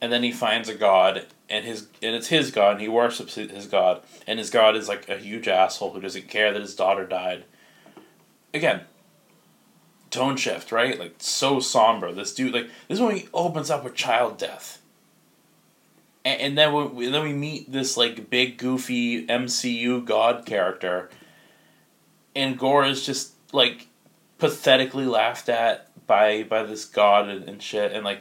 [0.00, 3.34] And then he finds a god and his and it's his god and he worships
[3.34, 4.02] his god.
[4.26, 7.44] And his god is like a huge asshole who doesn't care that his daughter died.
[8.54, 8.82] Again
[10.10, 10.98] tone shift right?
[10.98, 12.12] Like so somber.
[12.12, 14.80] This dude like this movie opens up with child death.
[16.24, 21.10] And, and then we then we meet this like big goofy mcu god character.
[22.36, 23.87] And gorr is just like
[24.38, 28.20] pathetically laughed at by by this god and, and shit and like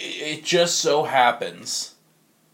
[0.00, 1.94] it just so happens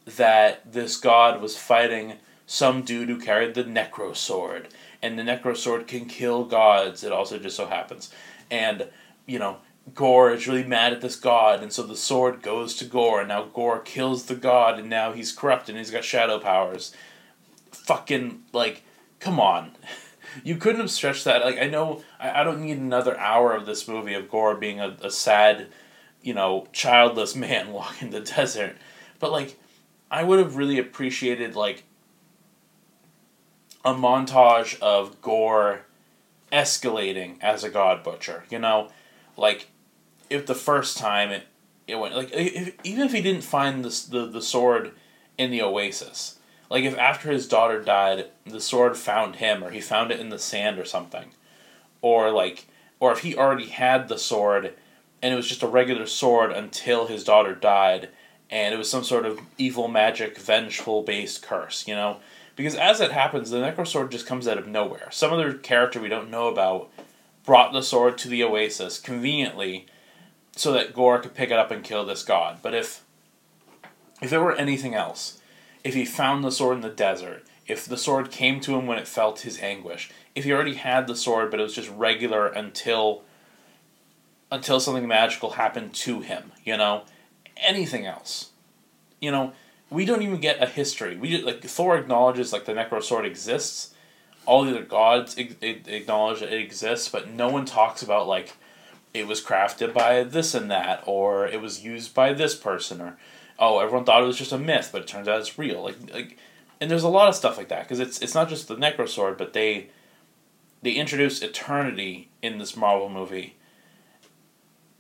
[0.04, 2.14] that this god was fighting
[2.46, 4.68] some dude who carried the necro sword
[5.02, 8.10] and the necro sword can kill gods it also just so happens
[8.50, 8.88] and
[9.26, 9.56] you know
[9.92, 13.28] Gorr is really mad at this god, and so the sword goes to Gorr and
[13.28, 16.94] now Gorr kills the god, and now he's corrupt and he's got shadow powers.
[17.70, 18.82] Fucking, like,
[19.20, 19.72] come on.
[20.42, 21.44] You couldn't have stretched that.
[21.44, 24.80] Like, I know, I, I don't need another hour of this movie of Gorr being
[24.80, 25.68] a, a sad,
[26.22, 28.76] you know, childless man walking the desert.
[29.20, 29.58] But, like,
[30.10, 31.84] I would have really appreciated, like,
[33.84, 35.84] a montage of Gorr
[36.54, 38.44] escalating as a god butcher.
[38.48, 38.90] You know,
[39.36, 39.68] like
[40.30, 41.46] if the first time it
[41.86, 44.92] it went like if, even if he didn't find the, the the sword
[45.36, 46.33] in the oasis,
[46.70, 50.30] like if after his daughter died, the sword found him or he found it in
[50.30, 51.30] the sand or something,
[52.00, 52.66] or like
[53.00, 54.74] or if he already had the sword
[55.22, 58.08] and it was just a regular sword until his daughter died
[58.50, 62.18] and it was some sort of evil magic vengeful based curse, you know?
[62.56, 65.08] Because as it happens, the Necrosword just comes out of nowhere.
[65.10, 66.90] Some other character we don't know about
[67.44, 69.86] brought the sword to the oasis conveniently
[70.56, 72.58] so that Gorr could pick it up and kill this god.
[72.62, 73.02] But if
[74.22, 75.40] if there were anything else,
[75.84, 78.98] if he found the sword in the desert, if the sword came to him when
[78.98, 82.46] it felt his anguish, if he already had the sword but it was just regular
[82.48, 83.22] until
[84.50, 87.02] until something magical happened to him, you know,
[87.56, 88.50] anything else.
[89.20, 89.52] You know,
[89.90, 91.16] we don't even get a history.
[91.16, 93.94] We just, like Thor acknowledges like the Necro Sword exists.
[94.46, 98.54] All the other gods acknowledge that it exists, but no one talks about like
[99.14, 103.16] it was crafted by this and that, or it was used by this person, or
[103.58, 105.82] oh, everyone thought it was just a myth, but it turns out it's real.
[105.82, 106.38] Like like,
[106.80, 109.08] and there's a lot of stuff like that because it's it's not just the Necro
[109.08, 109.88] Sword, but they
[110.82, 113.56] they introduce eternity in this Marvel movie.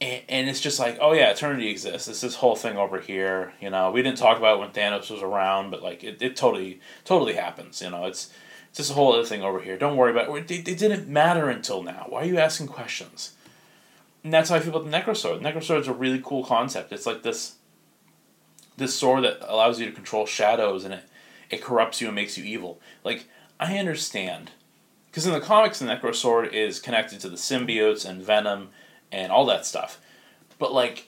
[0.00, 2.08] And, and it's just like, oh yeah, eternity exists.
[2.08, 3.52] It's this whole thing over here.
[3.60, 6.80] You know, we didn't talk about when Thanos was around, but like it, it totally
[7.04, 7.80] totally happens.
[7.80, 8.32] You know, it's
[8.70, 9.76] it's just a whole other thing over here.
[9.76, 10.50] Don't worry about it.
[10.50, 12.06] It, didn't matter until now.
[12.08, 13.34] Why are you asking questions?
[14.24, 15.42] and that's how I feel about the Necrosword.
[15.42, 16.92] The is a really cool concept.
[16.92, 17.56] It's like this
[18.76, 21.04] this sword that allows you to control shadows and it,
[21.50, 22.80] it corrupts you and makes you evil.
[23.02, 23.26] Like,
[23.60, 24.50] I understand.
[25.06, 28.70] Because in the comics, the Necro Sword is connected to the symbiotes and Venom
[29.12, 30.00] and all that stuff.
[30.58, 31.06] But, like,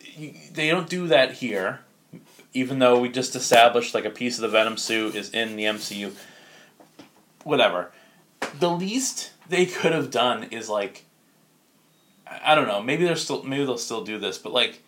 [0.00, 1.80] you, they don't do that here,
[2.52, 5.64] even though we just established, like, a piece of the Venom suit is in the
[5.64, 6.12] MCU.
[7.44, 7.92] Whatever.
[8.58, 11.04] The least they could have done is, like,
[12.28, 12.82] I don't know.
[12.82, 14.82] Maybe they're still maybe they'll still do this, but like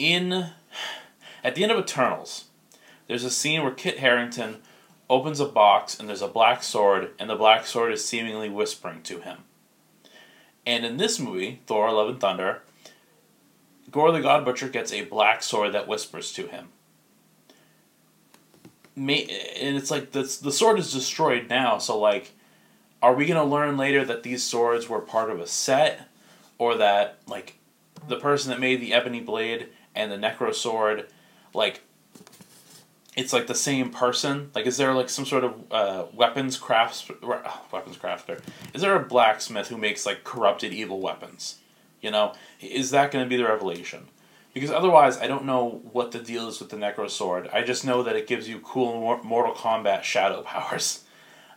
[0.00, 0.50] in
[1.44, 2.44] at the end of Eternals,
[3.06, 4.56] there's a scene where Kit Harington
[5.08, 9.02] opens a box and there's a black sword and the black sword is seemingly whispering
[9.02, 9.38] to him.
[10.66, 12.62] And in this movie, Thor: Love and Thunder,
[13.90, 16.68] Gorr the God Butcher gets a black sword that whispers to him.
[18.94, 19.22] May,
[19.60, 22.32] and it's like the the sword is destroyed now, so like,
[23.02, 26.08] are we gonna learn later that these swords were part of a set?
[26.60, 27.56] or that like
[28.06, 31.06] the person that made the ebony blade and the necro sword
[31.54, 31.82] like
[33.16, 34.50] it's like the same person.
[34.54, 37.10] Like is there like some sort of uh, weapons crafts
[37.72, 38.40] weapons crafter?
[38.72, 41.58] Is there a blacksmith who makes like corrupted evil weapons?
[42.00, 42.34] You know?
[42.60, 44.06] Is that going to be the revelation?
[44.52, 47.84] Because otherwise i don't know what the deal is with the necro sword i just
[47.84, 51.04] know that it gives you cool mortal kombat shadow powers.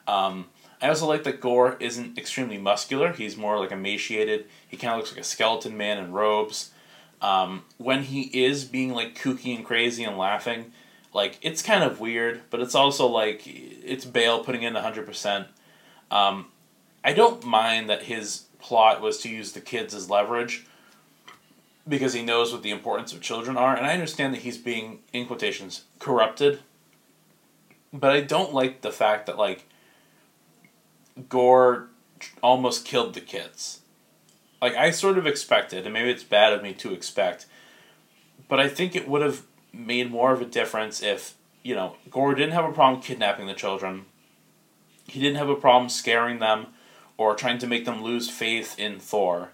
[0.07, 0.49] Um,
[0.83, 3.13] I also like that Gorr isn't extremely muscular.
[3.13, 4.47] He's more like emaciated.
[4.67, 6.71] He kind of looks like a skeleton man in robes.
[7.23, 10.73] Um, when he is being like kooky and crazy and laughing,
[11.13, 15.05] like it's kind of weird, but it's also like it's Bale putting in hundred um,
[15.05, 15.47] percent.
[16.11, 20.65] I don't mind that his plot was to use the kids as leverage
[21.87, 24.99] because he knows what the importance of children are, and I understand that he's being
[25.13, 26.59] in quotations corrupted.
[27.93, 29.65] But I don't like the fact that like
[31.29, 31.87] Gorr
[32.41, 33.81] almost killed the kids.
[34.63, 37.47] Like I sort of expected, and maybe it's bad of me to expect,
[38.47, 39.41] but I think it would have
[39.73, 43.55] made more of a difference if you know Gorr didn't have a problem kidnapping the
[43.55, 44.05] children.
[45.05, 46.67] He didn't have a problem scaring them
[47.17, 49.49] or trying to make them lose faith in Thor.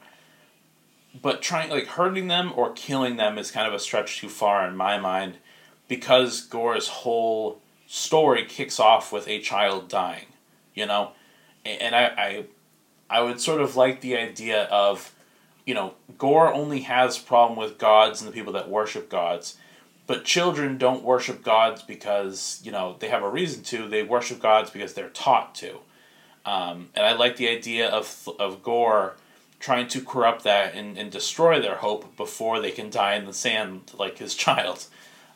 [1.20, 4.68] But trying like hurting them or killing them is kind of a stretch too far
[4.68, 5.38] in my mind
[5.88, 10.28] because Gorr's whole story kicks off with a child dying.
[10.76, 11.14] You know,
[11.66, 12.46] and I, I,
[13.10, 15.14] I would sort of like the idea of,
[15.66, 19.58] you know, Gorr only has problem with gods and the people that worship gods,
[20.06, 23.88] but children don't worship gods because you know they have a reason to.
[23.88, 25.78] They worship gods because they're taught to,
[26.46, 29.16] um, and I like the idea of of Gorr
[29.60, 33.34] trying to corrupt that and, and destroy their hope before they can die in the
[33.34, 34.86] sand like his child.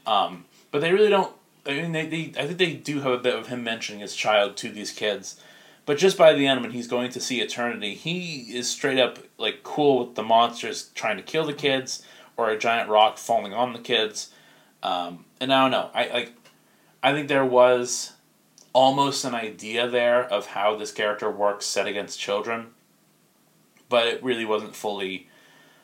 [0.07, 1.33] Um, but they really don't.
[1.65, 4.15] I mean, they, they I think they do have a bit of him mentioning his
[4.15, 5.39] child to these kids,
[5.85, 9.19] But just by the end, when he's going to see eternity, he is straight up
[9.37, 12.03] like cool with the monsters trying to kill the kids
[12.37, 14.31] or a giant rock falling on the kids.
[14.81, 15.89] Um, and I don't know.
[15.93, 16.33] I like.
[17.01, 18.13] I think there was
[18.71, 22.67] almost an idea there of how this character works set against children,
[23.89, 25.27] but it really wasn't fully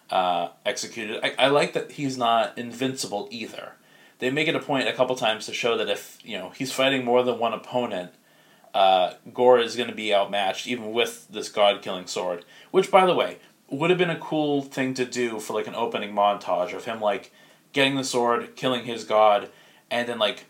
[0.09, 1.19] uh, executed.
[1.23, 3.73] I, I like that he's not invincible either.
[4.19, 6.71] They make it a point a couple times to show that if you know he's
[6.71, 8.11] fighting more than one opponent,
[8.74, 12.45] uh, Gorr is going to be outmatched even with this god killing sword.
[12.72, 13.38] Which, by the way,
[13.70, 16.99] would have been a cool thing to do for like an opening montage of him
[17.01, 17.32] like
[17.74, 19.49] getting the sword, killing his god,
[19.91, 20.45] and then like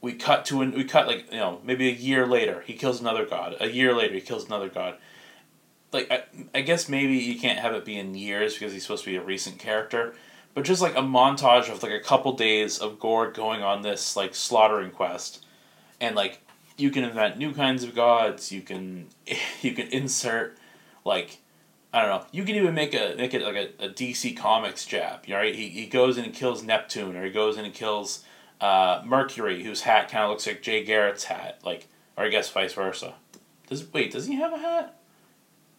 [0.00, 3.00] we cut to an we cut like you know maybe a year later he kills
[3.00, 3.56] another god.
[3.60, 4.96] A year later he kills another god.
[5.92, 9.04] Like I, I guess maybe you can't have it be in years because he's supposed
[9.04, 10.14] to be a recent character,
[10.54, 14.16] but just like a montage of like a couple days of Gorr going on this
[14.16, 15.44] like slaughtering quest,
[16.00, 16.40] and like
[16.76, 18.52] you can invent new kinds of gods.
[18.52, 19.08] You can
[19.62, 20.56] you can insert
[21.04, 21.38] like
[21.92, 22.26] I don't know.
[22.32, 25.24] You can even make a make it like a, a DC Comics jab.
[25.28, 25.54] Right?
[25.54, 28.24] He he goes in and kills Neptune, or he goes in and kills
[28.60, 32.48] uh, Mercury, whose hat kind of looks like Jay Garrick's hat, like, or I guess
[32.48, 33.14] vice versa.
[33.68, 34.12] Does wait?
[34.12, 34.98] Does he have a hat?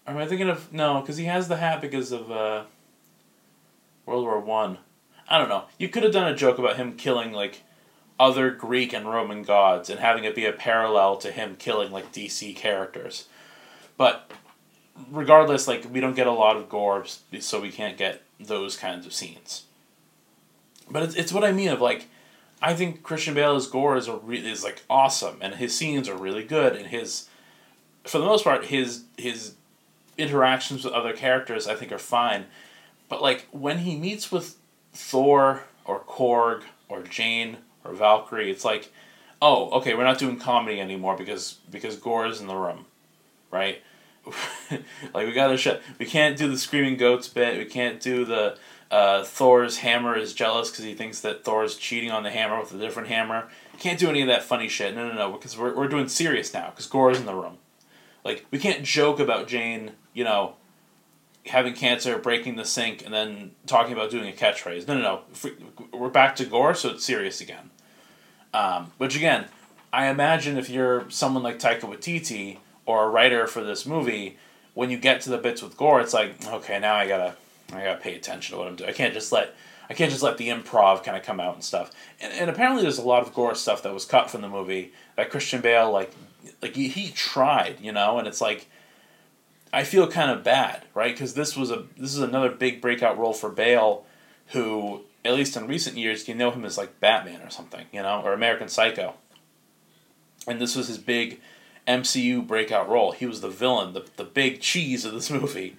[0.06, 1.02] Or am I thinking of no?
[1.02, 2.66] Because he has the hat because of uh,
[4.06, 4.78] World War One.
[5.28, 5.36] I.
[5.36, 5.64] I don't know.
[5.80, 7.64] You could have done a joke about him killing like
[8.20, 12.14] other Greek and Roman gods and having it be a parallel to him killing like
[12.14, 13.28] DC characters,
[13.98, 14.32] but
[15.12, 17.06] regardless, like we don't get a lot of gore,
[17.40, 19.64] so we can't get those kinds of scenes.
[20.90, 22.08] But it's, it's what I mean of like
[22.62, 26.18] I think Christian Bale's Gorr is a re- is like awesome, and his scenes are
[26.18, 27.28] really good, and his,
[28.06, 29.56] for the most part, his his
[30.18, 32.46] interactions with other characters I think are fine,
[33.10, 34.58] but like when he meets with
[34.94, 38.92] Thor or Korg or Jane or Valkyrie, it's like,
[39.42, 42.86] oh, okay, we're not doing comedy anymore because because Gorr is in the room,
[43.52, 43.82] right?
[45.14, 45.82] like we gotta shut.
[46.00, 47.58] We can't do the screaming goats bit.
[47.58, 48.58] We can't do the
[48.94, 52.72] uh, Thor's hammer is jealous because he thinks that Thor's cheating on the hammer with
[52.76, 53.50] a different hammer.
[53.80, 54.94] Can't do any of that funny shit.
[54.96, 57.58] No, no, no, because we're, we're doing serious now, because Gorr's in the room.
[58.24, 60.58] Like, we can't joke about Jane, you know,
[61.48, 64.88] having cancer, breaking the sink, and then talking about doing a catchphrase.
[64.88, 65.98] No, no, no.
[65.98, 67.70] We're back to Gorr, so it's serious again.
[68.54, 69.46] Um, which, again,
[69.92, 74.38] I imagine if you're someone like Taika Waititi or a writer for this movie,
[74.74, 77.36] when you get to the bits with Gorr, it's like, okay, now I gotta
[77.72, 78.90] I gotta pay attention to what I'm doing.
[78.90, 79.56] I can't just let
[79.90, 81.92] I can't just let the improv kind of come out and stuff.
[82.20, 84.94] And, and apparently, there's a lot of Gorr stuff that was cut from the movie
[85.16, 86.12] that Christian Bale like
[86.62, 88.68] like he, he tried, you know, and it's like
[89.74, 91.14] I feel kind of bad, right?
[91.14, 94.06] Because this was a this is another big breakout role for Bale,
[94.48, 98.02] who at least in recent years you know him as like Batman or something, you
[98.02, 99.16] know, or American Psycho.
[100.48, 101.42] And this was his big
[101.88, 103.12] MCU breakout role.
[103.12, 105.76] He was the villain, the the big cheese of this movie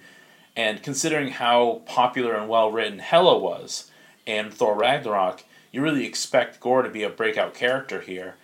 [0.55, 3.91] and considering how popular and well written Hela was
[4.25, 8.35] and Thor Ragnarok, you really expect Gorr to be a breakout character here.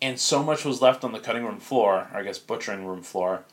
[0.00, 3.02] And so much was left on the cutting room floor, or I guess butchering room
[3.02, 3.44] floor.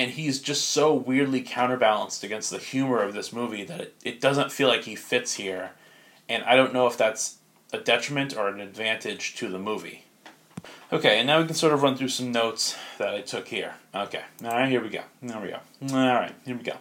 [0.00, 4.18] And he's just so weirdly counterbalanced against the humor of this movie that it, it
[4.18, 5.72] doesn't feel like he fits here.
[6.26, 7.36] And I don't know if that's
[7.70, 10.04] a detriment or an advantage to the movie.
[10.90, 13.74] Okay, and now we can sort of run through some notes that I took here.
[13.94, 15.02] Okay, all right, here we go.
[15.20, 15.58] There we go.
[15.94, 16.76] All right, here we go.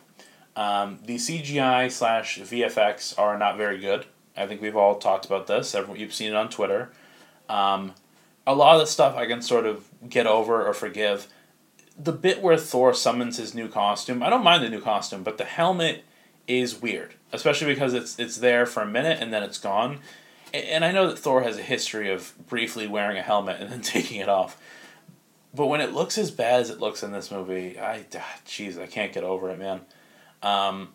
[0.55, 4.05] Um, the CGI slash VFX are not very good.
[4.37, 5.75] I think we've all talked about this.
[5.75, 6.89] Everyone, you've seen it on Twitter.
[7.49, 7.95] Um,
[8.47, 11.27] a lot of the stuff I can sort of get over or forgive.
[12.01, 15.37] The bit where Thor summons his new costume, I don't mind the new costume, but
[15.37, 16.05] the helmet
[16.47, 19.99] is weird, especially because it's it's there for a minute and then it's gone
[20.53, 23.81] and I know that Thor has a history of briefly wearing a helmet and then
[23.83, 24.59] taking it off.
[25.53, 28.79] But when it looks as bad as it looks in this movie, I, ah, jeez,
[28.79, 29.81] I can't get over it, man.
[30.43, 30.89] Um,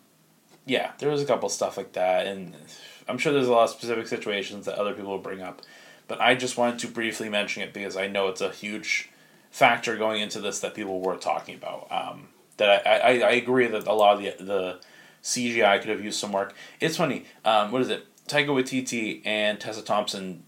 [0.65, 2.55] yeah, there was a couple stuff like that, and
[3.07, 5.61] I'm sure there's a lot of specific situations that other people will bring up.
[6.07, 9.09] But I just wanted to briefly mention it because I know it's a huge
[9.55, 11.87] factor going into this that people were talking about.
[11.89, 12.27] Um,
[12.57, 14.79] that I, I, I agree that a lot of the, the
[15.23, 16.53] CGI could have used some work.
[16.81, 17.23] It's funny.
[17.45, 18.05] Um, what is it?
[18.27, 20.43] Taika Waititi and Tessa Thompson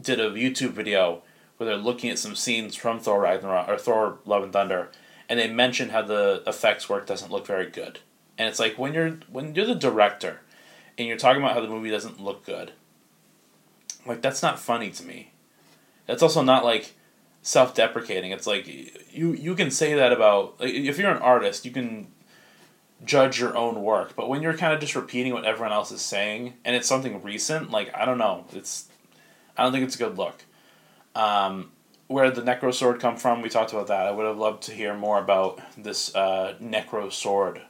[0.00, 1.22] did a YouTube video
[1.56, 4.92] where they're looking at some scenes from Thor Ragnarok or Thor Love and Thunder,
[5.28, 7.98] and they mention how the effects work doesn't look very good.
[8.38, 10.42] And it's like when you're when you're the director
[10.96, 12.74] and you're talking about how the movie doesn't look good,
[14.06, 15.32] like that's not funny to me.
[16.06, 16.94] That's also not like
[17.46, 18.32] self-deprecating.
[18.32, 22.08] It's like you you can say that about like, if you're an artist, you can
[23.04, 24.16] judge your own work.
[24.16, 27.22] But when you're kind of just repeating what everyone else is saying and it's something
[27.22, 28.88] recent, like I don't know, it's
[29.56, 30.42] I don't think it's a good look.
[31.14, 31.70] Um,
[32.08, 34.06] where the Necro Sword come from, we talked about that.
[34.06, 37.62] I would have loved to hear more about this uh, Necro Sword.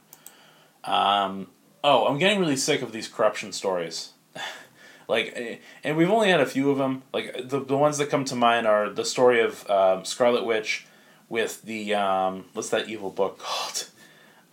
[0.85, 1.49] Um,
[1.85, 4.15] oh, I'm getting really sick of these corruption stories.
[5.09, 7.03] like, eh, and we've only had a few of them.
[7.13, 10.87] Like the the ones that come to mind are the story of um, Scarlet Witch
[11.29, 13.89] with the um, what's that evil book called?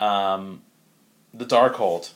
[0.00, 0.62] Um,
[1.32, 2.12] the Darkhold,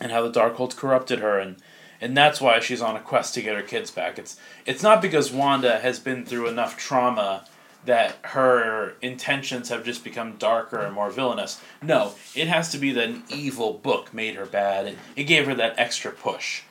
[0.00, 1.56] and how the Darkhold corrupted her and
[2.02, 4.18] and that's why she's on a quest to get her kids back.
[4.18, 7.46] It's it's not because Wanda has been through enough trauma
[7.84, 11.60] that her intentions have just become darker and more villainous.
[11.80, 14.86] No, it has to be that an evil book made her bad.
[14.86, 16.62] It, it gave her that extra push.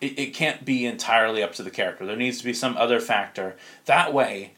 [0.00, 2.04] It, it can't be entirely up to the character.
[2.04, 3.56] There needs to be some other factor.
[3.86, 4.52] That way,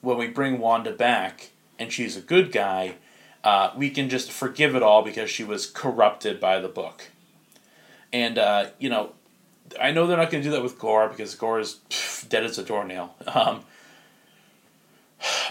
[0.00, 2.96] when we bring Wanda back and she's a good guy,
[3.44, 7.08] uh, we can just forgive it all because she was corrupted by the book.
[8.12, 9.12] And, uh, you know,
[9.80, 12.44] I know they're not going to do that with Gorr because Gorr is pff, dead
[12.44, 13.14] as a doornail.
[13.34, 13.64] Um,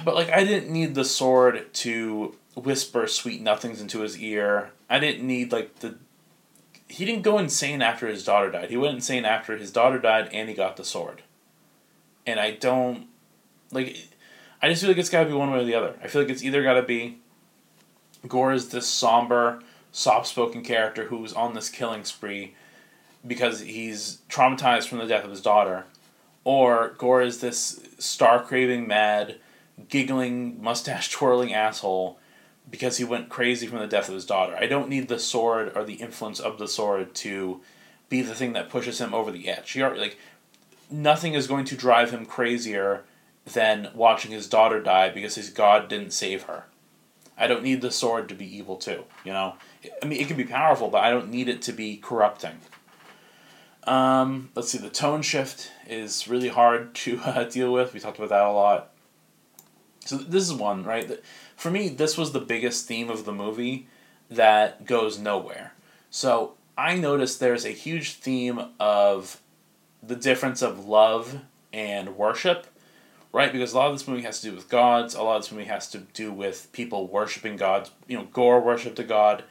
[0.03, 4.71] but like, I didn't need the sword to whisper sweet nothings into his ear.
[4.89, 5.95] I didn't need like the.
[6.91, 8.69] He didn't go insane after his daughter died.
[8.69, 11.23] He went insane after his daughter died and he got the sword.
[12.25, 13.07] And I don't
[13.71, 13.97] like.
[14.61, 15.95] I just feel like it's got to be one way or the other.
[16.03, 17.17] I feel like it's either got to be.
[18.27, 19.61] Gorr is this somber,
[19.91, 22.53] soft-spoken character who's on this killing spree
[23.25, 25.85] because he's traumatized from the death of his daughter,
[26.43, 29.37] or Gorr is this star craving, mad,
[29.89, 32.19] giggling, mustache twirling asshole
[32.71, 34.55] because he went crazy from the death of his daughter.
[34.57, 37.61] I don't need the sword or the influence of the sword to
[38.09, 39.75] be the thing that pushes him over the edge.
[39.75, 40.17] Like
[40.89, 43.03] nothing is going to drive him crazier
[43.45, 46.65] than watching his daughter die because his god didn't save her.
[47.37, 49.55] I don't need the sword to be evil too, you know?
[50.01, 52.59] I mean, it can be powerful, but I don't need it to be corrupting.
[53.85, 57.93] Um, let's see, the tone shift is really hard to uh, deal with.
[57.93, 58.91] We talked about that a lot.
[60.05, 61.21] So this is one, right?
[61.61, 63.85] For me, this was the biggest theme of the movie
[64.31, 65.73] that goes nowhere.
[66.09, 69.39] So I noticed there's a huge theme of
[70.01, 71.41] the difference of love
[71.71, 72.65] and worship,
[73.31, 73.51] right?
[73.51, 75.13] Because a lot of this movie has to do with gods.
[75.13, 77.91] A lot of this movie has to do with people worshiping gods.
[78.07, 79.43] You know, Gorr worshipped a god.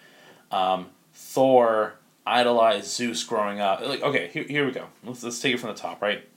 [0.51, 1.95] Um, Thor
[2.27, 3.87] idolized Zeus growing up.
[3.87, 4.87] Like, okay, here, here we go.
[5.05, 6.29] Let's, let's take it from the top, right?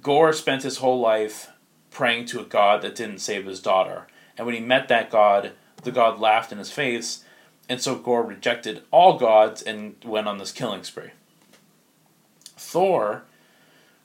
[0.00, 1.50] Gorr spent his whole life
[1.90, 4.06] praying to a god that didn't save his daughter.
[4.36, 7.24] And when he met that god, the god laughed in his face,
[7.68, 11.10] and so Gorr rejected all gods and went on this killing spree.
[12.56, 13.22] Thor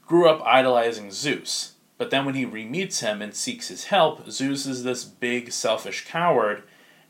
[0.06, 4.66] grew up idolizing Zeus, but then when he re-meets him and seeks his help, Zeus
[4.66, 6.64] is this big, selfish coward,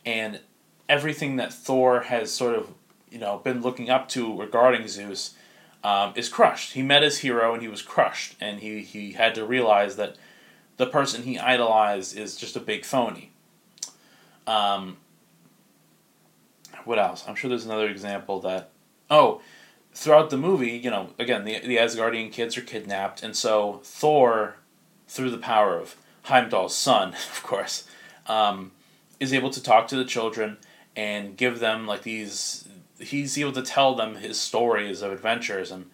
[0.06, 0.40] and
[0.88, 2.74] everything that Thor has sort of
[3.12, 5.36] you know been looking up to regarding Zeus
[5.84, 6.74] um, is crushed.
[6.74, 10.16] He met his hero and he was crushed, and he he had to realize that
[10.80, 13.32] the person he idolized is just a big phony.
[14.48, 14.96] Um,
[16.86, 17.26] what else?
[17.28, 18.72] I'm sure there's another example that
[19.12, 19.42] oh.
[19.92, 24.56] Throughout the movie, you know, again, the, the Asgardian kids are kidnapped, and so Thor,
[25.08, 27.86] through the power of Heimdall's son, of course,
[28.28, 28.72] um,
[29.20, 30.58] is able to talk to the children
[30.96, 32.70] and give them like these
[33.00, 35.90] he's able to tell them his stories of adventures and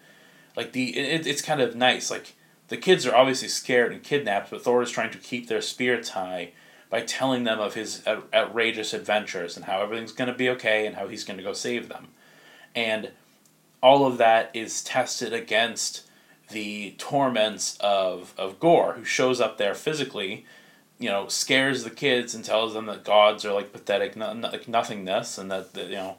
[0.56, 2.34] like the it, it's kind of nice like
[2.68, 6.10] the kids are obviously scared and kidnapped but thor is trying to keep their spirits
[6.10, 6.50] high
[6.88, 10.96] by telling them of his outrageous adventures and how everything's going to be okay and
[10.96, 12.08] how he's going to go save them
[12.74, 13.10] and
[13.82, 16.02] all of that is tested against
[16.50, 20.44] the torments of, of Gorr who shows up there physically
[20.98, 24.48] you know scares the kids and tells them that gods are like pathetic no, no,
[24.48, 26.16] like nothingness and that, that you know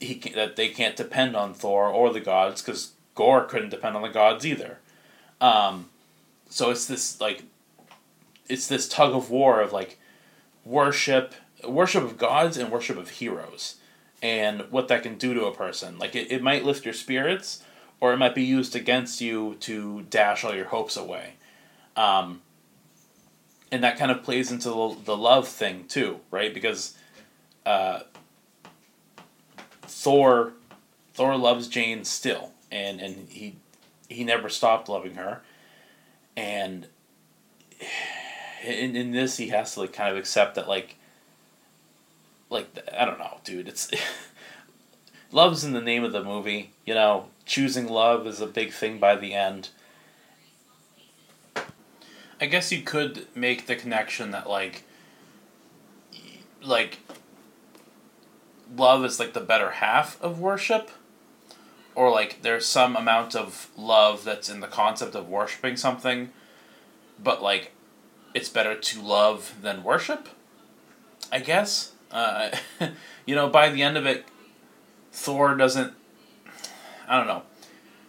[0.00, 3.96] he can, that they can't depend on Thor or the gods because Gorr couldn't depend
[3.96, 4.78] on the gods either.
[5.40, 5.90] Um,
[6.48, 7.44] so it's this like,
[8.48, 9.98] it's this tug of war of like,
[10.64, 11.34] worship,
[11.66, 13.76] worship of gods and worship of heroes,
[14.22, 15.98] and what that can do to a person.
[15.98, 17.62] Like it, it might lift your spirits,
[18.00, 21.34] or it might be used against you to dash all your hopes away.
[21.96, 22.42] Um,
[23.70, 26.52] and that kind of plays into the, the love thing too, right?
[26.54, 26.96] Because
[27.66, 28.00] uh,
[29.82, 30.52] Thor
[31.14, 33.56] Thor loves Jane still, and and he
[34.14, 35.42] he never stopped loving her,
[36.36, 36.86] and
[38.64, 40.96] in in this he has to like kind of accept that like
[42.50, 43.68] like I don't know, dude.
[43.68, 43.90] It's
[45.32, 46.72] love's in the name of the movie.
[46.86, 49.70] You know, choosing love is a big thing by the end.
[52.40, 54.84] I guess you could make the connection that like
[56.62, 56.98] like
[58.76, 60.90] love is like the better half of worship
[61.94, 66.30] or like there's some amount of love that's in the concept of worshiping something
[67.22, 67.72] but like
[68.34, 70.28] it's better to love than worship.
[71.32, 71.92] I guess.
[72.10, 72.50] Uh,
[73.26, 74.26] you know, by the end of it,
[75.12, 75.94] Thor doesn't.
[77.08, 77.42] I don't know.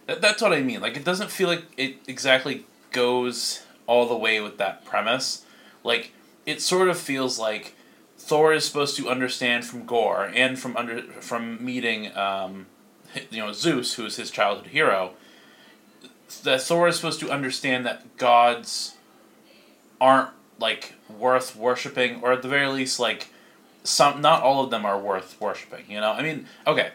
[0.06, 0.80] That, that's what I mean.
[0.80, 5.44] Like, it doesn't feel like it exactly goes all the way with that premise.
[5.84, 6.12] Like,
[6.44, 7.74] it sort of feels like
[8.18, 12.66] Thor is supposed to understand from Gorr and from under from meeting, um,
[13.30, 15.12] you know, Zeus, who is his childhood hero.
[16.42, 18.96] That Thor is supposed to understand that gods
[20.00, 23.28] aren't like worth worshiping, or at the very least, like
[23.84, 25.84] some not all of them are worth worshiping.
[25.88, 26.90] You know, I mean, okay.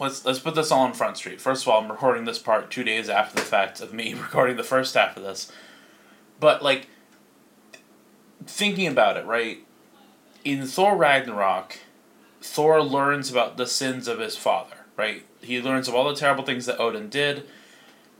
[0.00, 1.40] Let's let's put this all on Front Street.
[1.40, 4.56] First of all, I'm recording this part two days after the fact of me recording
[4.56, 5.50] the first half of this,
[6.40, 6.88] but like
[8.46, 9.58] thinking about it, right?
[10.44, 11.78] In Thor Ragnarok,
[12.40, 15.24] Thor learns about the sins of his father, right?
[15.40, 17.42] He learns of all the terrible things that Odin did,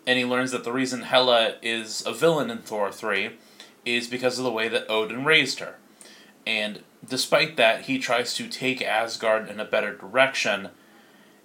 [0.04, 3.30] and he learns that the reason Hela is a villain in Thor 3
[3.84, 5.76] is because of the way that Odin raised her.
[6.44, 10.70] And despite that, he tries to take Asgard in a better direction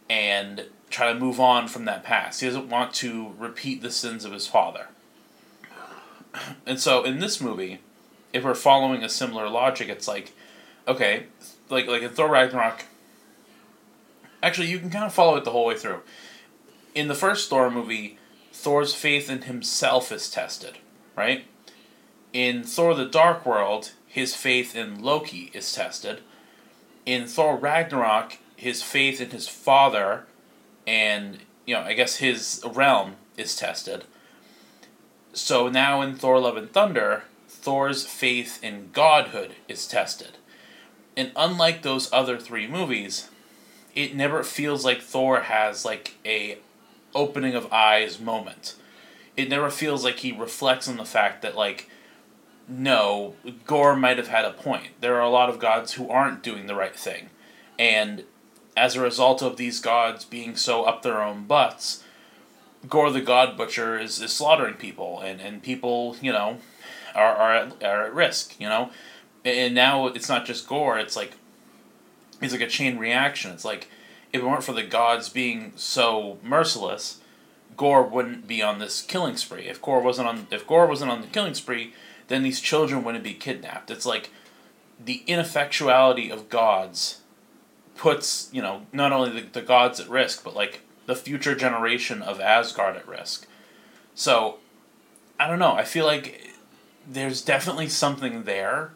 [0.09, 2.41] and try to move on from that past.
[2.41, 4.87] He doesn't want to repeat the sins of his father.
[6.65, 7.79] And so in this movie,
[8.33, 10.33] if we're following a similar logic, it's like,
[10.87, 11.27] okay,
[11.69, 12.85] like like in Thor Ragnarok.
[14.41, 16.01] Actually, you can kind of follow it the whole way through.
[16.93, 18.17] In the first Thor movie,
[18.51, 20.77] Thor's faith in himself is tested,
[21.15, 21.45] right?
[22.33, 26.21] In Thor: The Dark World, his faith in Loki is tested.
[27.05, 30.25] In Thor Ragnarok, his faith in his father
[30.85, 34.05] and, you know, I guess his realm is tested.
[35.33, 40.37] So now in Thor Love and Thunder, Thor's faith in godhood is tested.
[41.15, 43.29] And unlike those other three movies,
[43.97, 46.59] it never feels like Thor has like a
[47.15, 48.75] opening of eyes moment.
[49.35, 51.89] It never feels like he reflects on the fact that like
[52.69, 53.33] no,
[53.65, 54.89] Gorr might have had a point.
[54.99, 57.29] There are a lot of gods who aren't doing the right thing.
[57.79, 58.25] And
[58.75, 62.03] as a result of these gods being so up their own butts,
[62.89, 66.57] Gorr the God Butcher is, is slaughtering people, and, and people, you know,
[67.15, 68.91] are, are, at, are at risk, you know?
[69.45, 71.31] And now it's not just Gorr, it's like,
[72.41, 73.51] it's like a chain reaction.
[73.51, 73.87] It's like,
[74.33, 77.19] if it weren't for the gods being so merciless,
[77.75, 79.67] Gorr wouldn't be on this killing spree.
[79.67, 81.93] If Gorr wasn't on, if Gorr wasn't on the killing spree,
[82.27, 83.91] then these children wouldn't be kidnapped.
[83.91, 84.29] It's like
[85.03, 87.21] the ineffectuality of gods
[87.95, 92.21] puts, you know, not only the, the gods at risk, but like the future generation
[92.21, 93.47] of Asgard at risk.
[94.13, 94.57] So,
[95.39, 95.73] I don't know.
[95.73, 96.51] I feel like
[97.07, 98.91] there's definitely something there,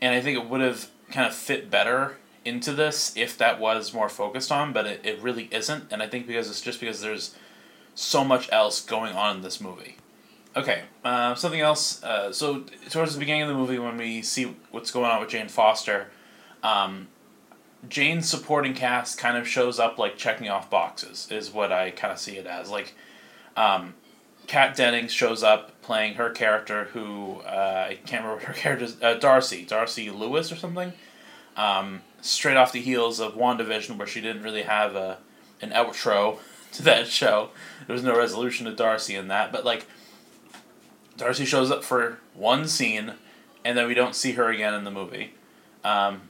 [0.00, 3.94] and I think it would have kind of fit better into this if that was
[3.94, 7.00] more focused on, but it, it really isn't, and I think because it's just because
[7.00, 7.34] there's
[7.94, 9.96] so much else going on in this movie.
[10.54, 12.02] Okay, uh, something else.
[12.02, 15.30] Uh, so towards the beginning of the movie, when we see what's going on with
[15.30, 16.08] Jane Foster,
[16.62, 17.08] um,
[17.88, 21.26] Jane's supporting cast kind of shows up like checking off boxes.
[21.30, 22.70] Is what I kind of see it as.
[22.70, 22.94] Like,
[23.56, 23.94] um,
[24.46, 29.14] Kat Dennings shows up playing her character, who uh, I can't remember her character's uh,
[29.14, 30.92] Darcy, Darcy Lewis or something.
[31.56, 35.18] Um, straight off the heels of WandaVision, where she didn't really have a
[35.60, 36.38] an outro
[36.72, 37.50] to that show.
[37.86, 39.86] There was no resolution to Darcy in that, but like
[41.18, 43.14] Darcy shows up for one scene,
[43.64, 45.34] and then we don't see her again in the movie.
[45.84, 46.22] Um,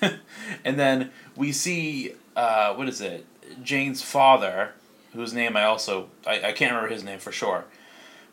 [0.64, 3.26] and then we see uh, what is it?
[3.62, 4.72] Jane's father,
[5.12, 7.64] whose name I also I, I can't remember his name for sure,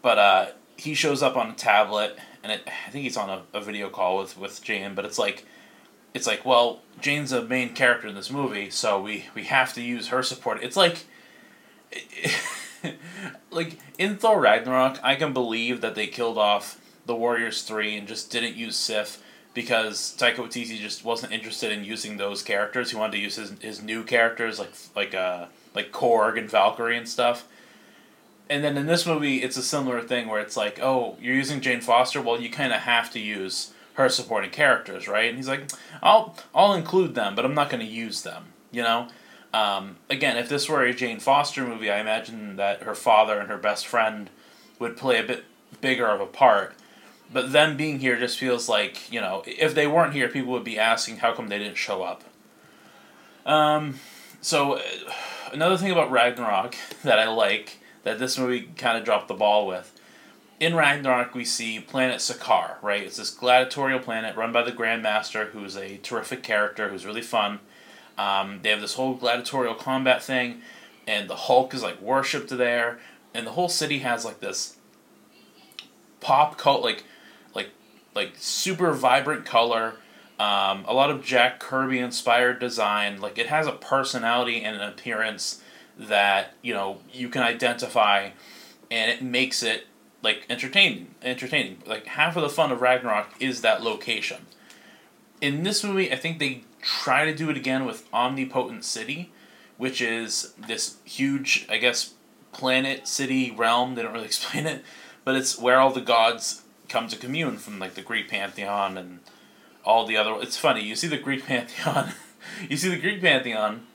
[0.02, 0.46] but uh,
[0.78, 3.90] he shows up on a tablet, and it, I think he's on a, a video
[3.90, 4.96] call with with Jane.
[4.96, 5.46] But it's like,
[6.14, 9.82] it's like well, Jane's a main character in this movie, so we we have to
[9.82, 10.64] use her support.
[10.64, 11.06] It's like.
[13.52, 18.08] like in Thor Ragnarok, I can believe that they killed off the Warriors three and
[18.08, 19.22] just didn't use Sif
[19.54, 22.92] because Taika Waititi just wasn't interested in using those characters.
[22.92, 26.98] He wanted to use his, his new characters like like uh like Korg and Valkyrie
[26.98, 27.48] and stuff.
[28.50, 31.62] And then in this movie, it's a similar thing where it's like, oh, you're using
[31.62, 32.20] Jane Foster.
[32.20, 35.28] Well, you kind of have to use her supporting characters, right?
[35.28, 35.70] And he's like,
[36.02, 38.54] I'll I'll include them, but I'm not going to use them.
[38.72, 39.08] You know.
[39.52, 43.50] Um, again, if this were a Jane Foster movie, I imagine that her father and
[43.50, 44.30] her best friend
[44.78, 45.44] would play a bit
[45.82, 46.76] bigger of a part.
[47.34, 50.64] But them being here just feels like, you know, if they weren't here, people would
[50.64, 52.24] be asking how come they didn't show up.
[53.46, 54.00] Um,
[54.40, 54.82] so, uh,
[55.52, 59.66] another thing about Ragnarok that I like, that this movie kind of dropped the ball
[59.66, 59.99] with,
[60.60, 63.04] in Ragnarok we see planet Sakaar, right?
[63.04, 67.60] It's this gladiatorial planet run by the Grandmaster, who's a terrific character, who's really fun.
[68.18, 70.62] Um, they have this whole gladiatorial combat thing,
[71.08, 73.00] and the Hulk is like worshipped there,
[73.34, 74.76] and the whole city has like this
[76.20, 77.06] pop cult, like,
[77.56, 77.70] like
[78.14, 79.96] like super vibrant color.
[80.38, 83.22] Um, a lot of Jack Kirby inspired design.
[83.22, 85.62] Like it has a personality and an appearance
[85.98, 88.32] that you know you can identify,
[88.92, 89.86] and it makes it
[90.22, 91.16] like entertaining.
[91.22, 91.82] Entertaining.
[91.86, 94.46] Like half of the fun of Ragnarok is that location.
[95.42, 99.32] In this movie, I think they try to do it again with Omnipotent City,
[99.78, 102.14] which is this huge, I guess,
[102.52, 103.96] planet, city, realm.
[103.96, 104.84] They don't really explain it,
[105.24, 109.20] but it's where all the gods come to commune from, like the Greek pantheon and
[109.86, 110.36] all the other.
[110.42, 110.84] It's funny.
[110.84, 112.12] You see the Greek pantheon,
[112.70, 113.86] you see the Greek pantheon,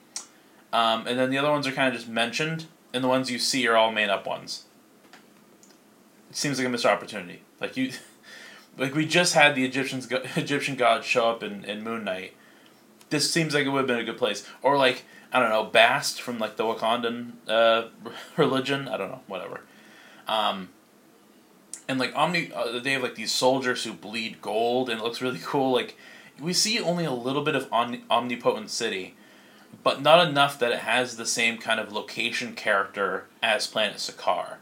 [0.73, 3.39] um, and then the other ones are kind of just mentioned, and the ones you
[3.39, 4.65] see are all made up ones.
[6.35, 7.43] Seems like a missed opportunity.
[7.61, 7.93] Like you,
[8.77, 12.35] like we just had the Egyptians, Egyptian gods show up in, in Moon Knight.
[13.09, 15.63] This seems like it would have been a good place, or like I don't know,
[15.63, 17.85] Bast from like the Wakandan uh,
[18.37, 18.89] religion.
[18.89, 19.61] I don't know, whatever.
[20.27, 20.71] Um,
[21.89, 25.23] and like Omni, uh, they have like these soldiers who bleed gold, and it looks
[25.23, 25.73] really cool.
[25.73, 25.97] Like
[26.41, 29.15] we see only a little bit of omni- omnipotent city,
[29.85, 34.57] but not enough that it has the same kind of location character as Planet Sakaar.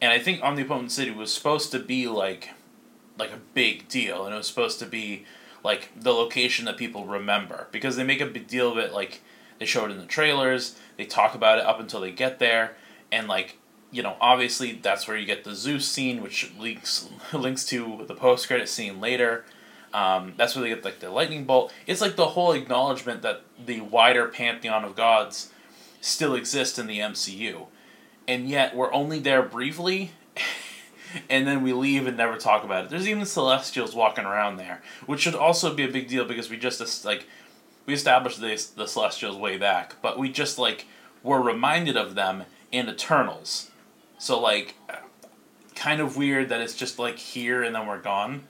[0.00, 2.50] And I think Omnipotent City was supposed to be like,
[3.18, 5.24] like a big deal, and it was supposed to be
[5.62, 8.92] like the location that people remember because they make a big deal of it.
[8.92, 9.20] Like
[9.58, 12.76] they show it in the trailers, they talk about it up until they get there,
[13.12, 13.58] and like
[13.92, 18.14] you know, obviously that's where you get the Zeus scene, which links links to the
[18.14, 19.44] post credit scene later.
[19.92, 21.72] Um, that's where they get like the lightning bolt.
[21.86, 25.50] It's like the whole acknowledgement that the wider pantheon of gods
[26.00, 27.66] still exists in the MCU,
[28.30, 30.12] and yet we're only there briefly,
[31.28, 32.90] and then we leave and never talk about it.
[32.90, 36.56] There's even Celestials walking around there, which should also be a big deal because we
[36.56, 37.26] just like
[37.86, 40.86] we established the the Celestials way back, but we just like
[41.24, 43.72] were reminded of them in Eternals.
[44.18, 44.76] So like,
[45.74, 48.44] kind of weird that it's just like here and then we're gone.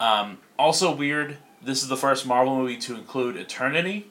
[0.00, 1.36] Um, also weird.
[1.62, 4.08] This is the first Marvel movie to include Eternity.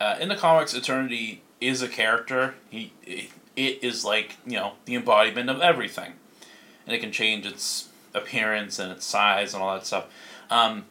[0.00, 2.54] Uh, in the comics, Eternity is a character.
[2.70, 6.12] He it, it is like you know the embodiment of everything,
[6.86, 10.06] and it can change its appearance and its size and all that stuff.
[10.48, 10.84] Um,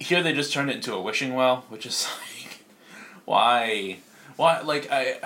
[0.00, 2.08] here they just turned it into a wishing well, which is
[2.42, 2.64] like,
[3.26, 3.98] why,
[4.36, 4.62] why?
[4.62, 5.18] Like I,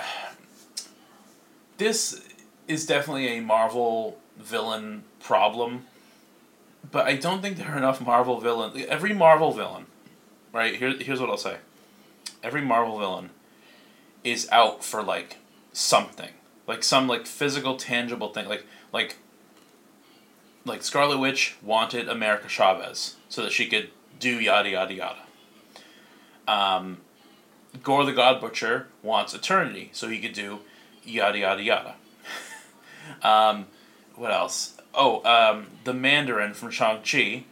[1.77, 2.27] this
[2.67, 5.85] is definitely a Marvel villain problem,
[6.91, 8.85] but I don't think there are enough Marvel villain.
[8.89, 9.85] Every Marvel villain,
[10.51, 10.93] right here.
[10.99, 11.57] Here's what I'll say.
[12.43, 13.29] Every Marvel villain
[14.25, 15.37] is out for like
[15.71, 16.31] something,
[16.69, 19.17] like some like physical, tangible thing, like like.
[20.65, 23.89] Like Scarlet Witch wanted America Chavez so that she could
[24.19, 25.21] do yada yada yada.
[26.47, 26.97] Um,
[27.81, 30.59] Gorr the God Butcher wants eternity, so he could do
[31.03, 31.95] yada yada yada.
[33.23, 33.67] um,
[34.15, 34.75] what else?
[34.93, 37.45] Oh, um, the Mandarin from Shang Chi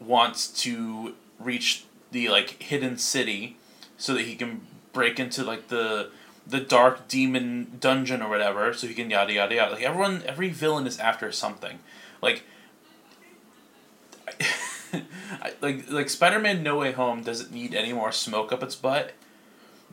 [0.00, 3.56] wants to reach the like hidden city,
[3.96, 4.60] so that he can
[4.92, 6.10] break into like the
[6.50, 9.72] the dark demon dungeon or whatever, so he can yada yada yada.
[9.72, 11.78] Like everyone, every villain is after something.
[12.20, 12.42] Like.
[15.60, 19.12] like like Spider-Man No Way Home doesn't need any more smoke up its butt,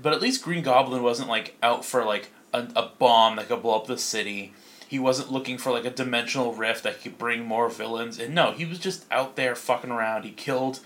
[0.01, 3.61] but at least Green Goblin wasn't like out for like a, a bomb that could
[3.61, 4.53] blow up the city.
[4.87, 8.19] He wasn't looking for like a dimensional rift that could bring more villains.
[8.19, 10.23] And no, he was just out there fucking around.
[10.23, 10.79] He killed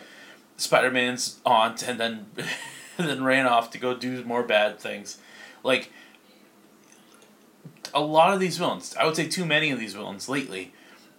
[0.57, 2.27] Spider-Man's aunt and then
[2.97, 5.17] and then ran off to go do more bad things.
[5.63, 5.91] Like
[7.93, 10.73] a lot of these villains, I would say too many of these villains lately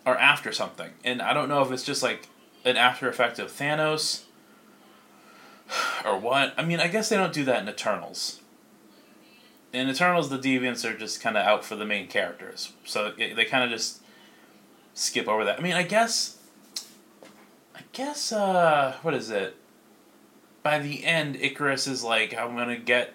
[0.05, 0.90] are after something.
[1.05, 2.28] And I don't know if it's just like
[2.64, 4.22] an after effect of Thanos
[6.05, 6.55] or what.
[6.57, 8.40] I mean, I guess they don't do that in Eternals.
[9.72, 13.47] In Eternals, the deviants are just kind of out for the main characters, so they
[13.47, 14.03] kind of just
[14.93, 15.59] skip over that.
[15.59, 16.36] I mean, I guess,
[17.74, 19.57] I guess, uh, what is it?
[20.62, 23.14] By the end, Ikaris is like, I'm gonna get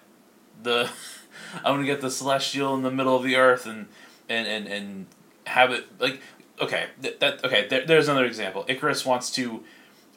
[0.62, 0.90] the,
[1.56, 3.86] I'm gonna get the celestial in the middle of the earth and
[4.28, 5.06] and and and
[5.46, 6.20] have it like
[6.60, 7.66] okay, that, that okay.
[7.68, 8.64] There, there's another example.
[8.68, 9.64] Ikaris wants to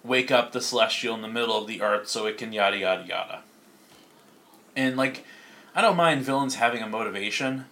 [0.04, 3.06] wake up the celestial in the middle of the earth so it can yada yada
[3.08, 3.42] yada.
[4.76, 5.26] And like,
[5.76, 7.66] I don't mind villains having a motivation,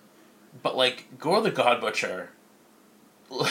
[0.61, 2.31] but like Gorr the God Butcher.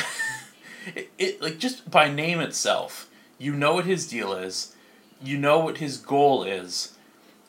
[0.95, 3.09] it, it like just by name itself,
[3.39, 4.75] you know what his deal is,
[5.23, 6.95] you know what his goal is.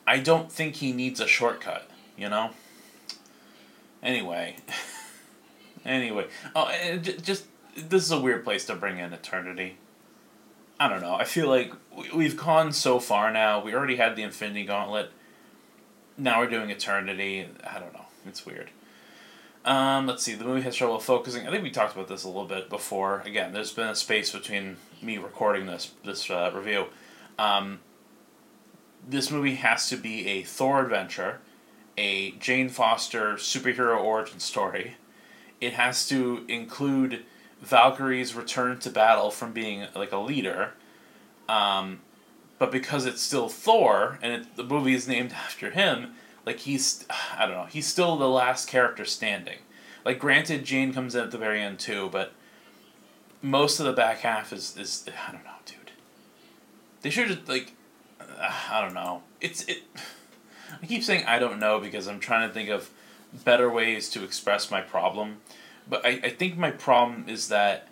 [0.06, 2.50] I don't think he needs a shortcut, you know.
[4.02, 4.56] Anyway.
[5.84, 7.46] anyway, oh, just
[7.76, 9.76] this is a weird place to bring in eternity.
[10.78, 11.14] I don't know.
[11.14, 11.74] I feel like
[12.14, 13.62] we've gone so far now.
[13.62, 15.10] We already had the Infinity Gauntlet.
[16.16, 17.46] Now we're doing Eternity.
[17.66, 18.06] I don't know.
[18.26, 18.70] It's weird.
[19.64, 20.34] Um, let's see.
[20.34, 21.46] The movie has trouble focusing.
[21.46, 23.22] I think we talked about this a little bit before.
[23.26, 26.86] Again, there's been a space between me recording this this uh, review.
[27.38, 27.80] Um,
[29.08, 31.40] this movie has to be a Thor adventure,
[31.96, 34.96] a Jane Foster superhero origin story.
[35.60, 37.24] It has to include
[37.62, 40.72] Valkyrie's return to battle from being like a leader.
[41.48, 42.00] Um,
[42.58, 46.14] but because it's still Thor and it, the movie is named after him,
[46.46, 47.04] like he's
[47.36, 49.58] I don't know, he's still the last character standing.
[50.04, 52.32] Like granted Jane comes in at the very end too, but
[53.42, 55.92] most of the back half is is I don't know, dude.
[57.02, 57.72] They should just like
[58.40, 59.22] I don't know.
[59.40, 59.82] It's it
[60.82, 62.90] I keep saying I don't know because I'm trying to think of
[63.44, 65.38] better ways to express my problem.
[65.88, 67.88] But I, I think my problem is that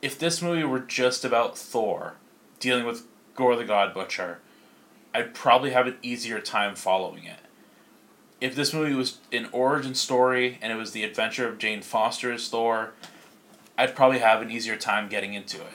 [0.00, 2.14] if this movie were just about Thor
[2.60, 4.40] dealing with Gorr the God Butcher,
[5.14, 7.38] I'd probably have an easier time following it.
[8.40, 12.48] If this movie was an origin story and it was the adventure of Jane Foster's
[12.48, 12.92] Thor,
[13.78, 15.74] I'd probably have an easier time getting into it.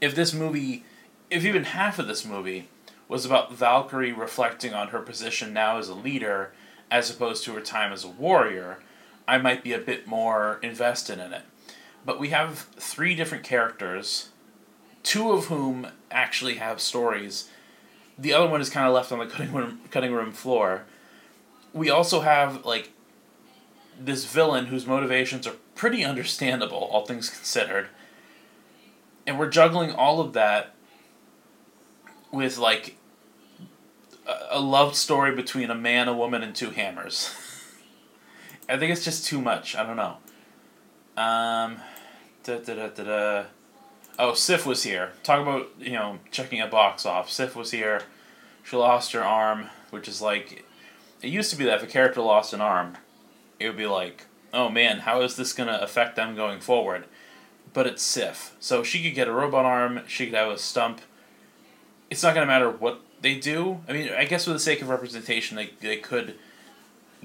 [0.00, 0.84] If this movie,
[1.30, 2.68] if even half of this movie
[3.08, 6.52] was about Valkyrie reflecting on her position now as a leader
[6.90, 8.78] as opposed to her time as a warrior,
[9.26, 11.42] I might be a bit more invested in it.
[12.04, 14.30] But we have three different characters,
[15.02, 17.50] two of whom actually have stories.
[18.18, 20.84] The other one is kind of left on the cutting room, cutting room floor.
[21.74, 22.92] We also have like
[24.00, 27.88] this villain whose motivations are pretty understandable, all things considered.
[29.26, 30.74] And we're juggling all of that
[32.32, 32.96] with like
[34.50, 37.34] a love story between a man, a woman, and two hammers.
[38.68, 39.74] I think it's just too much.
[39.74, 40.16] I don't know.
[41.16, 41.78] Um,
[42.44, 43.44] da, da, da, da, da.
[44.18, 45.12] Oh, Sif was here.
[45.22, 47.30] Talk about you know checking a box off.
[47.30, 48.02] Sif was here.
[48.62, 50.64] She lost her arm, which is like,
[51.22, 52.98] it used to be that if a character lost an arm,
[53.58, 57.04] it would be like, oh man, how is this gonna affect them going forward?
[57.72, 60.00] But it's Sif, so she could get a robot arm.
[60.06, 61.00] She could have a stump.
[62.10, 63.80] It's not gonna matter what they do.
[63.88, 66.36] I mean, I guess for the sake of representation, they they could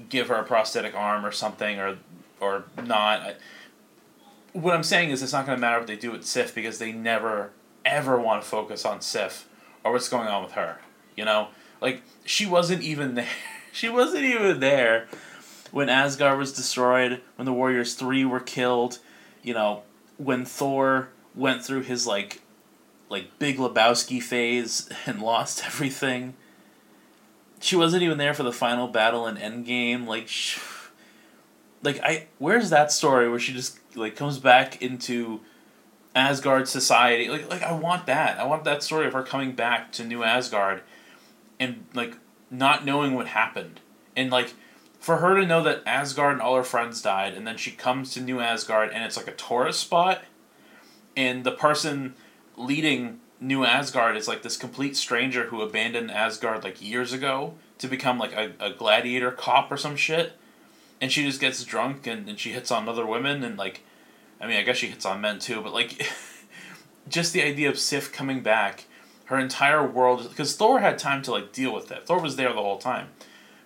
[0.08, 1.98] give her a prosthetic arm or something, or
[2.40, 3.36] or not.
[4.52, 6.78] What I'm saying is, it's not going to matter what they do with Sif because
[6.78, 7.50] they never
[7.84, 9.48] ever want to focus on Sif
[9.82, 10.78] or what's going on with her.
[11.16, 11.48] You know,
[11.80, 13.28] like she wasn't even there.
[13.72, 15.08] she wasn't even there
[15.70, 17.20] when Asgard was destroyed.
[17.36, 18.98] When the Warriors three were killed.
[19.42, 19.82] You know,
[20.16, 22.40] when Thor went through his like
[23.14, 26.34] like Big Lebowski phase and lost everything.
[27.60, 30.06] She wasn't even there for the final battle in Endgame.
[30.06, 30.28] Like,
[31.82, 35.40] like I, where's that story where she just like comes back into
[36.14, 37.28] Asgard society?
[37.28, 38.38] Like, like I want that.
[38.38, 40.82] I want that story of her coming back to New Asgard,
[41.60, 42.16] and like
[42.50, 43.80] not knowing what happened,
[44.16, 44.54] and like
[44.98, 48.12] for her to know that Asgard and all her friends died, and then she comes
[48.14, 50.24] to New Asgard and it's like a tourist spot,
[51.16, 52.14] and the person
[52.56, 57.88] leading New Asgard is like this complete stranger who abandoned Asgard like years ago to
[57.88, 60.32] become like a, a gladiator cop or some shit.
[61.00, 63.82] And she just gets drunk and, and she hits on other women and like
[64.40, 66.06] I mean I guess she hits on men too, but like
[67.08, 68.84] just the idea of Sif coming back,
[69.26, 72.06] her entire world because Thor had time to like deal with it.
[72.06, 73.08] Thor was there the whole time.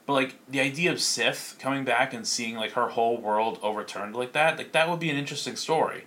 [0.07, 4.17] But like the idea of Sif coming back and seeing like her whole world overturned
[4.17, 6.05] like that, like that would be an interesting story.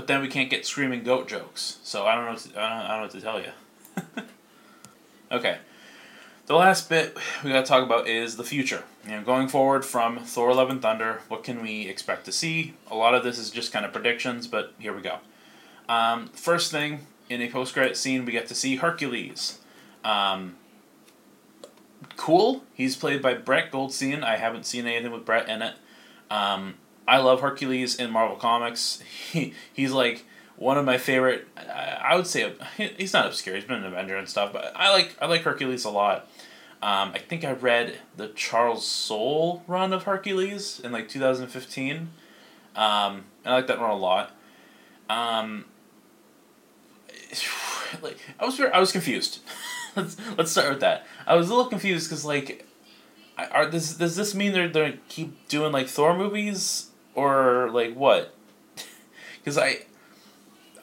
[0.00, 2.34] But then we can't get screaming goat jokes, so I don't know.
[2.34, 4.24] To, I, don't, I don't know what to tell you.
[5.32, 5.58] okay,
[6.46, 8.84] the last bit we gotta talk about is the future.
[9.04, 12.72] You know, going forward from Thor: Love and Thunder, what can we expect to see?
[12.90, 15.18] A lot of this is just kind of predictions, but here we go.
[15.86, 19.58] Um, first thing in a post-credit scene, we get to see Hercules.
[20.02, 20.56] Um,
[22.16, 22.64] cool.
[22.72, 24.24] He's played by Brett Goldstein.
[24.24, 25.74] I haven't seen anything with Brett in it.
[26.30, 26.76] Um,
[27.10, 29.02] I love Hercules in Marvel Comics.
[29.32, 30.24] He he's like
[30.56, 31.48] one of my favorite.
[31.56, 33.56] I would say he's not obscure.
[33.56, 36.28] He's been an Avenger and stuff, but I like I like Hercules a lot.
[36.82, 41.48] Um, I think I read the Charles Soule run of Hercules in like two thousand
[41.48, 42.10] fifteen.
[42.76, 44.36] Um, I like that run a lot.
[45.08, 45.64] Um,
[48.02, 49.40] like I was I was confused.
[49.96, 51.06] let's let's start with that.
[51.26, 52.66] I was a little confused because like,
[53.36, 58.34] are this does this mean they're they're keep doing like Thor movies or like what?
[59.38, 59.78] Because I,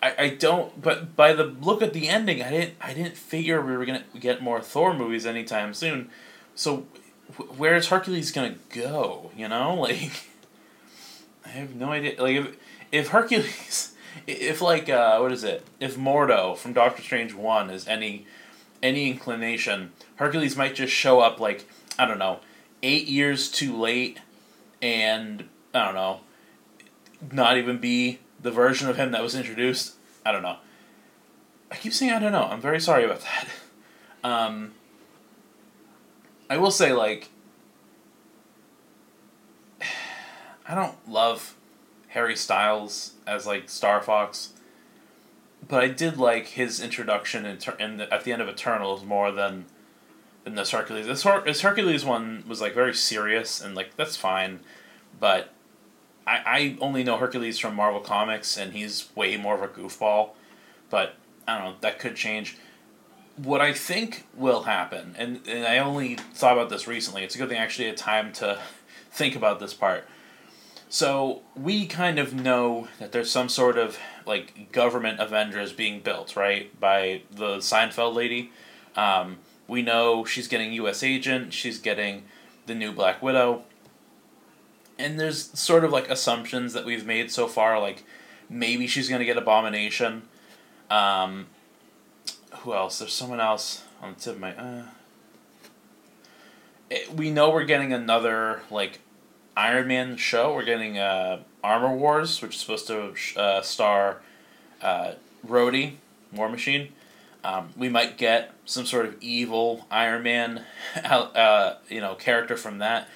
[0.02, 0.82] I, I don't.
[0.82, 2.74] But by the look at the ending, I didn't.
[2.82, 6.10] I didn't figure we were gonna get more Thor movies anytime soon.
[6.56, 6.88] So,
[7.56, 9.32] where is Hercules gonna go?
[9.36, 10.12] You know, like,
[11.45, 12.22] I have no idea.
[12.22, 12.58] Like, if
[12.91, 13.94] if Hercules,
[14.28, 15.64] if like uh, what is it?
[15.80, 18.26] If Mordo from Doctor Strange one is any,
[18.82, 21.68] any inclination, Hercules might just show up like
[21.98, 22.40] I don't know,
[22.84, 24.20] eight years too late,
[24.82, 26.22] and I don't know,
[27.31, 29.95] not even be the version of him that was introduced.
[30.26, 30.57] I don't know.
[31.72, 32.44] I keep saying I don't know.
[32.44, 33.48] I'm very sorry about that.
[34.23, 34.73] Um,
[36.49, 37.30] I will say like
[40.68, 41.56] I don't love
[42.10, 44.49] Harry Styles as like Starfox,
[45.68, 49.31] but I did like his introduction in, in the, at the end of Eternals more
[49.31, 49.65] than
[50.44, 51.07] than this Hercules.
[51.07, 54.61] This, Her- this Hercules one was like very serious and like that's fine,
[55.19, 55.53] but
[56.28, 60.32] I I only know Hercules from Marvel Comics and he's way more of a goofball,
[60.90, 61.16] but
[61.48, 62.58] I don't know that could change.
[63.38, 67.24] What I think will happen, and, and I only thought about this recently.
[67.24, 68.60] It's a good thing I actually had time to
[69.12, 70.08] think about this part
[70.90, 76.36] so we kind of know that there's some sort of like government Avengers being built,
[76.36, 78.52] right, by the Seinfeld lady.
[78.95, 81.04] Um, we know she's getting U.S.
[81.04, 81.54] Agent.
[81.54, 82.24] She's getting
[82.68, 83.64] the new Black Widow.
[84.99, 88.03] And there's sort of like assumptions that we've made so far, like
[88.49, 90.24] maybe she's gonna get Abomination.
[90.90, 91.48] Um,
[92.60, 92.99] who else?
[92.99, 94.56] There's someone else on the tip of my.
[94.56, 94.84] Uh,
[96.90, 98.99] it, we know we're getting another like
[99.56, 100.53] Iron Man show.
[100.53, 104.22] We're getting uh, Armor Wars, which is supposed to uh, star
[104.82, 105.14] uh,
[105.45, 105.95] Rhodey,
[106.32, 106.90] War Machine.
[107.44, 110.64] Um, we might get some sort of evil Iron Man,
[111.03, 113.07] uh, you know, character from that.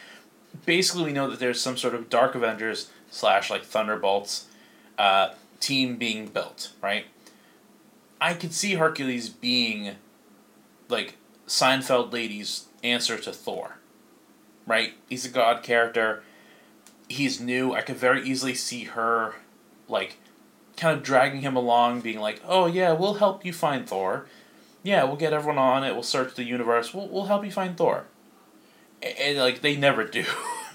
[0.66, 4.46] Basically, we know that there's some sort of Dark Avengers slash like Thunderbolts
[4.98, 7.06] uh, team being built, right?
[8.20, 9.96] I could see Hercules being
[10.90, 11.16] like
[11.48, 13.78] Seinfeld lady's answer to Thor,
[14.68, 14.94] right?
[15.10, 16.24] He's a god character
[17.12, 17.74] he's new.
[17.74, 19.36] I could very easily see her,
[19.88, 20.18] like,
[20.78, 24.26] kind of dragging him along, being like, "Oh yeah, we'll help you find Thor.
[24.84, 25.94] Yeah, we'll get everyone on it.
[25.94, 26.94] We'll search the universe.
[26.94, 28.06] We'll we'll help you find Thor."
[29.02, 30.26] And, like they never do.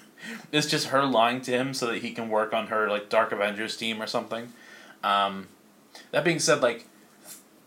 [0.52, 3.32] it's just her lying to him so that he can work on her like Dark
[3.32, 4.52] Avengers team or something.
[5.02, 5.48] Um,
[6.10, 6.86] that being said, like,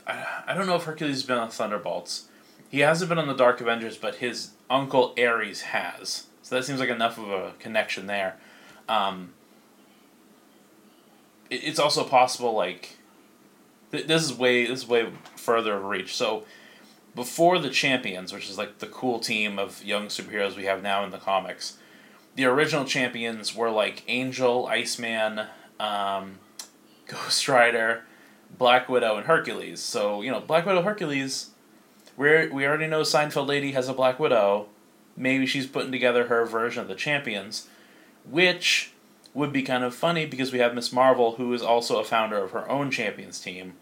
[0.06, 2.27] I, don't know if Hercules has been on Thunderbolts.
[2.69, 6.27] He hasn't been on the Dark Avengers, but his uncle Ares has.
[6.41, 8.38] So that seems like enough of a connection there.
[8.88, 9.34] Um,
[11.49, 12.98] it, it's also possible like
[13.91, 16.15] th- this is way this is way further of reach.
[16.15, 16.44] So
[17.20, 21.04] before the champions, which is like the cool team of young superheroes we have now
[21.04, 21.78] in the comics,
[22.36, 25.48] the original champions were like Angel, Iceman,
[25.82, 26.40] um,
[27.08, 28.06] Ghost Rider,
[28.58, 29.82] Black Widow, and Hercules.
[29.82, 31.50] So you know Black Widow, Hercules.
[32.16, 34.68] We we already know Seinfeld lady has a Black Widow.
[35.18, 37.68] Maybe she's putting together her version of the champions
[38.30, 38.94] which
[39.34, 42.38] would be kind of funny because we have Miss Marvel, who is also a founder
[42.38, 43.74] of her own Champions team.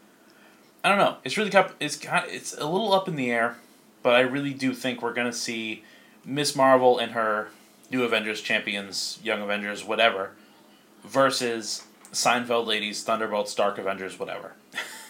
[0.83, 1.17] I don't know.
[1.23, 3.57] It's really it's it's a little up in the air,
[4.03, 5.83] but I really do think we're gonna see
[6.23, 7.49] Miss Marvel and her
[7.91, 10.31] New Avengers Champions, Young Avengers, whatever,
[11.03, 14.53] versus Seinfeld Ladies, Thunderbolts, Dark Avengers, whatever.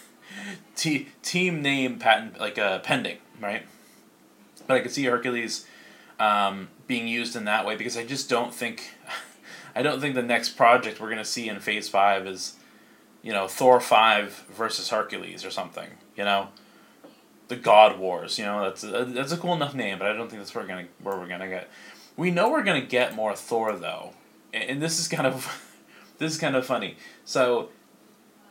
[0.75, 3.63] T- team name patent like uh, pending, right?
[4.67, 5.65] But I could see Hercules
[6.19, 8.91] um, being used in that way because I just don't think
[9.75, 12.55] I don't think the next project we're gonna see in Phase Five is,
[13.27, 15.89] you know, Thor five versus Hercules or something.
[16.15, 16.47] You know,
[17.49, 18.39] the God Wars.
[18.39, 20.63] You know, that's a, that's a cool enough name, but I don't think that's where
[20.63, 21.69] we're gonna where we're gonna get.
[22.15, 24.13] We know we're gonna get more Thor though,
[24.53, 25.45] and this is kind of
[26.19, 26.95] this is kind of funny.
[27.25, 27.67] So,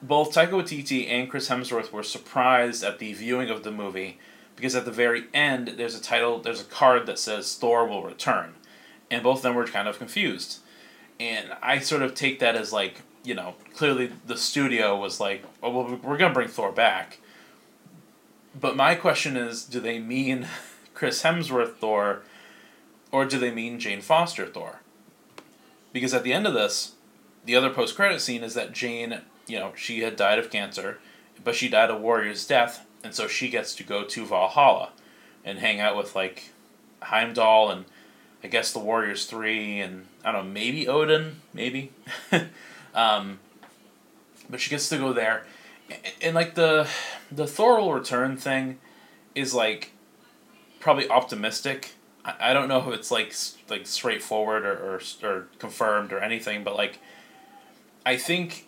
[0.02, 4.18] both Taika Waititi and Chris Hemsworth were surprised at the viewing of the movie
[4.56, 8.02] because at the very end there's a title there's a card that says Thor will
[8.02, 8.56] return,
[9.10, 10.58] and both of them were kind of confused,
[11.18, 15.44] and I sort of take that as like you know clearly the studio was like
[15.62, 17.18] oh well we're gonna bring Thor back,
[18.58, 20.46] but my question is do they mean
[20.94, 22.22] Chris Hemsworth Thor,
[23.12, 24.80] or do they mean Jane Foster Thor?
[25.92, 26.92] Because at the end of this,
[27.44, 30.98] the other post credit scene is that Jane you know she had died of cancer,
[31.42, 34.90] but she died a warrior's death and so she gets to go to Valhalla
[35.44, 36.50] and hang out with like
[37.02, 37.84] Heimdall and
[38.42, 41.92] I guess the Warriors Three and I don't know maybe Odin maybe,
[42.96, 43.38] um,
[44.50, 45.46] but she gets to go there,
[45.88, 46.88] and, and like the
[47.30, 48.78] the Thor will return thing
[49.36, 49.92] is like
[50.80, 51.92] probably optimistic.
[52.24, 53.34] I, I don't know if it's like
[53.68, 56.98] like straightforward or, or or confirmed or anything, but like
[58.04, 58.66] I think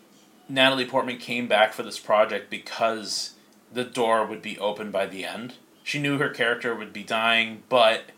[0.48, 3.34] Natalie Portman came back for this project because
[3.72, 5.54] the door would be open by the end.
[5.82, 8.10] She knew her character would be dying, but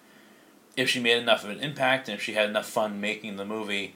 [0.77, 3.45] if she made enough of an impact and if she had enough fun making the
[3.45, 3.95] movie,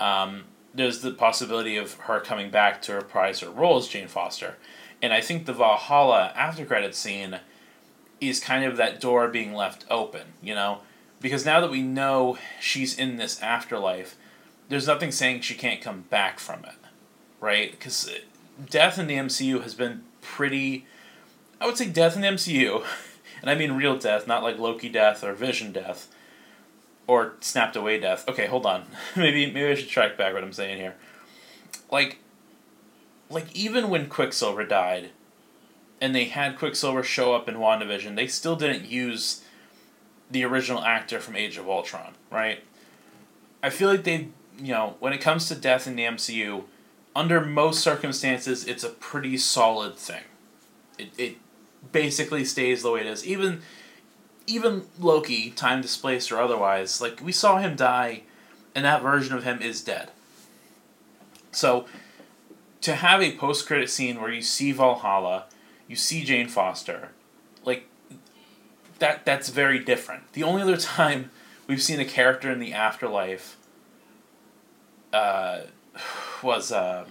[0.00, 0.44] um,
[0.74, 4.56] there's the possibility of her coming back to reprise her role as Jane Foster.
[5.00, 7.38] And I think the Valhalla after credit scene
[8.20, 10.80] is kind of that door being left open, you know?
[11.20, 14.16] Because now that we know she's in this afterlife,
[14.68, 16.76] there's nothing saying she can't come back from it,
[17.40, 17.70] right?
[17.70, 18.18] Because uh,
[18.68, 20.86] death in the MCU has been pretty.
[21.60, 22.84] I would say death in the MCU,
[23.40, 26.08] and I mean real death, not like Loki death or Vision death,
[27.06, 28.28] or snapped away death.
[28.28, 28.84] Okay, hold on.
[29.16, 30.94] maybe maybe I should track back what I'm saying here.
[31.90, 32.18] Like,
[33.30, 35.10] like even when Quicksilver died,
[36.00, 39.42] and they had Quicksilver show up in WandaVision, they still didn't use
[40.30, 42.62] the original actor from Age of Ultron, right?
[43.62, 44.28] I feel like they,
[44.58, 46.64] you know, when it comes to death in the MCU,
[47.16, 50.24] under most circumstances, it's a pretty solid thing.
[50.98, 51.36] It, it
[51.92, 53.26] basically stays the way it is.
[53.26, 53.62] Even
[54.46, 58.22] even Loki, time displaced or otherwise, like we saw him die,
[58.74, 60.10] and that version of him is dead.
[61.52, 61.86] So,
[62.80, 65.44] to have a post credit scene where you see Valhalla,
[65.88, 67.10] you see Jane Foster,
[67.64, 67.86] like
[68.98, 70.32] that that's very different.
[70.32, 71.30] The only other time
[71.66, 73.56] we've seen a character in the afterlife
[75.12, 75.60] uh,
[76.42, 77.06] was um,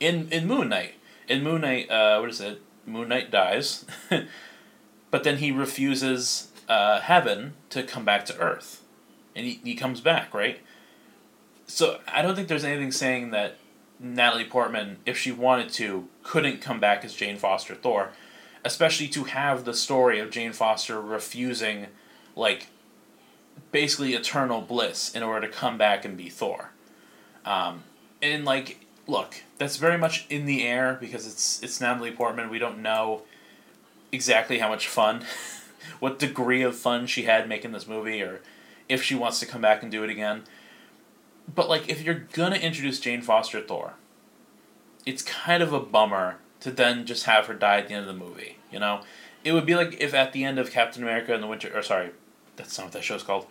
[0.00, 0.94] in in Moon Knight.
[1.28, 2.62] In Moon Knight, uh, what is it?
[2.84, 3.84] Moon Knight dies,
[5.10, 8.82] but then he refuses uh, heaven to come back to Earth,
[9.34, 10.60] and he, he comes back right.
[11.66, 13.56] So I don't think there's anything saying that
[13.98, 18.10] Natalie Portman, if she wanted to, couldn't come back as Jane Foster Thor,
[18.64, 21.86] especially to have the story of Jane Foster refusing,
[22.34, 22.68] like,
[23.72, 26.70] basically eternal bliss in order to come back and be Thor.
[27.44, 27.84] Um,
[28.20, 32.50] and like, look, that's very much in the air because it's it's Natalie Portman.
[32.50, 33.22] We don't know
[34.12, 35.24] exactly how much fun,
[36.00, 38.40] what degree of fun she had making this movie, or
[38.88, 40.42] if she wants to come back and do it again.
[41.52, 43.94] But like, if you're gonna introduce Jane Foster Thor,
[45.04, 48.14] it's kind of a bummer to then just have her die at the end of
[48.14, 48.58] the movie.
[48.72, 49.02] You know,
[49.44, 51.82] it would be like if at the end of Captain America and the Winter, or
[51.82, 52.10] sorry,
[52.56, 53.46] that's not what that show's called.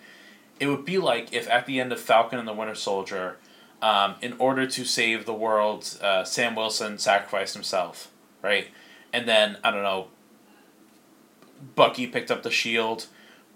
[0.59, 3.37] It would be like if at the end of Falcon and the Winter Soldier,
[3.81, 8.67] um, in order to save the world, uh, Sam Wilson sacrificed himself, right?
[9.13, 10.07] And then I don't know.
[11.75, 13.07] Bucky picked up the shield,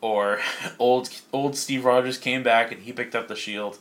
[0.02, 0.40] or
[0.80, 3.78] old old Steve Rogers came back and he picked up the shield,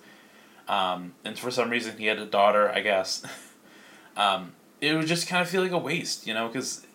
[0.68, 3.22] um, and for some reason he had a daughter, I guess.
[4.16, 6.86] um, it would just kind of feel like a waste, you know, because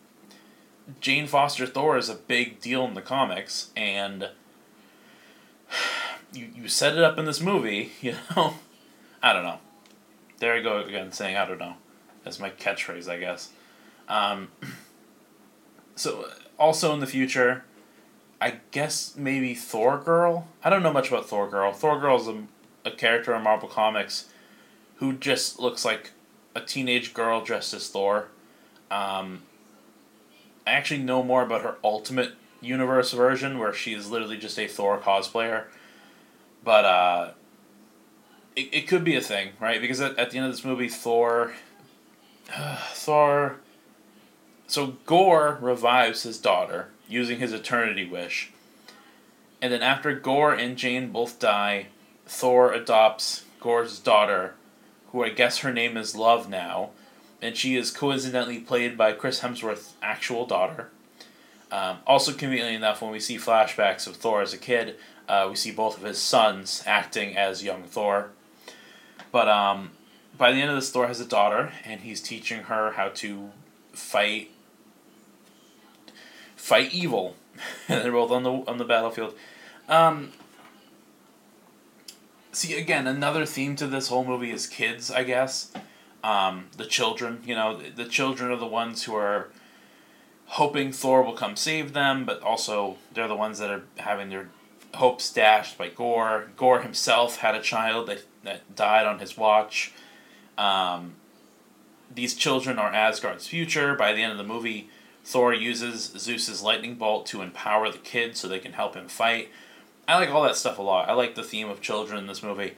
[0.99, 4.29] Jane Foster Thor is a big deal in the comics, and
[6.33, 8.55] you you set it up in this movie, you know.
[9.21, 9.59] I don't know.
[10.39, 11.75] There I go again saying I don't know.
[12.23, 13.51] That's my catchphrase, I guess.
[14.09, 14.49] Um,
[15.95, 17.63] so also in the future,
[18.39, 20.47] I guess maybe Thor Girl.
[20.63, 21.71] I don't know much about Thor Girl.
[21.71, 22.43] Thor Girl is a,
[22.85, 24.29] a character in Marvel Comics
[24.97, 26.11] who just looks like
[26.55, 28.27] a teenage girl dressed as Thor.
[28.91, 29.43] Um,
[30.65, 34.67] I actually know more about her Ultimate Universe version where she is literally just a
[34.67, 35.65] Thor cosplayer.
[36.63, 37.31] But uh,
[38.55, 39.81] it, it could be a thing, right?
[39.81, 41.53] Because at, at the end of this movie, Thor,
[42.55, 43.59] uh, Thor,
[44.67, 48.51] so Gorr revives his daughter using his Eternity Wish,
[49.61, 51.87] and then after Gorr and Jane both die,
[52.25, 54.55] Thor adopts Gorr's daughter,
[55.11, 56.89] who I guess her name is Love now,
[57.41, 60.89] and she is coincidentally played by Chris Hemsworth's actual daughter.
[61.71, 64.95] Um, also, conveniently enough, when we see flashbacks of Thor as a kid,
[65.27, 68.29] uh, we see both of his sons acting as young Thor.
[69.31, 69.91] But um,
[70.37, 73.49] by the end of this, Thor has a daughter, and he's teaching her how to
[73.91, 74.51] fight
[76.63, 77.35] fight evil.
[77.89, 79.35] they're both on the on the battlefield.
[79.89, 80.31] Um,
[82.53, 85.11] see again, another theme to this whole movie is kids.
[85.11, 85.73] I guess
[86.23, 87.41] um, the children.
[87.45, 89.49] You know, the children are the ones who are
[90.45, 94.49] hoping Thor will come save them, but also they're the ones that are having their
[94.95, 96.49] hopes dashed by Gorr.
[96.55, 99.91] Gorr himself had a child that, that died on his watch.
[100.57, 101.15] Um,
[102.13, 103.95] these children are Asgard's future.
[103.95, 104.89] By the end of the movie,
[105.23, 109.49] Thor uses Zeus's lightning bolt to empower the kids so they can help him fight.
[110.07, 111.07] I like all that stuff a lot.
[111.07, 112.73] I like the theme of children in this movie.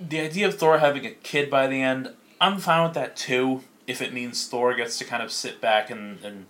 [0.00, 3.62] The idea of Thor having a kid by the end, I'm fine with that too,
[3.86, 6.46] if it means Thor gets to kind of sit back and, and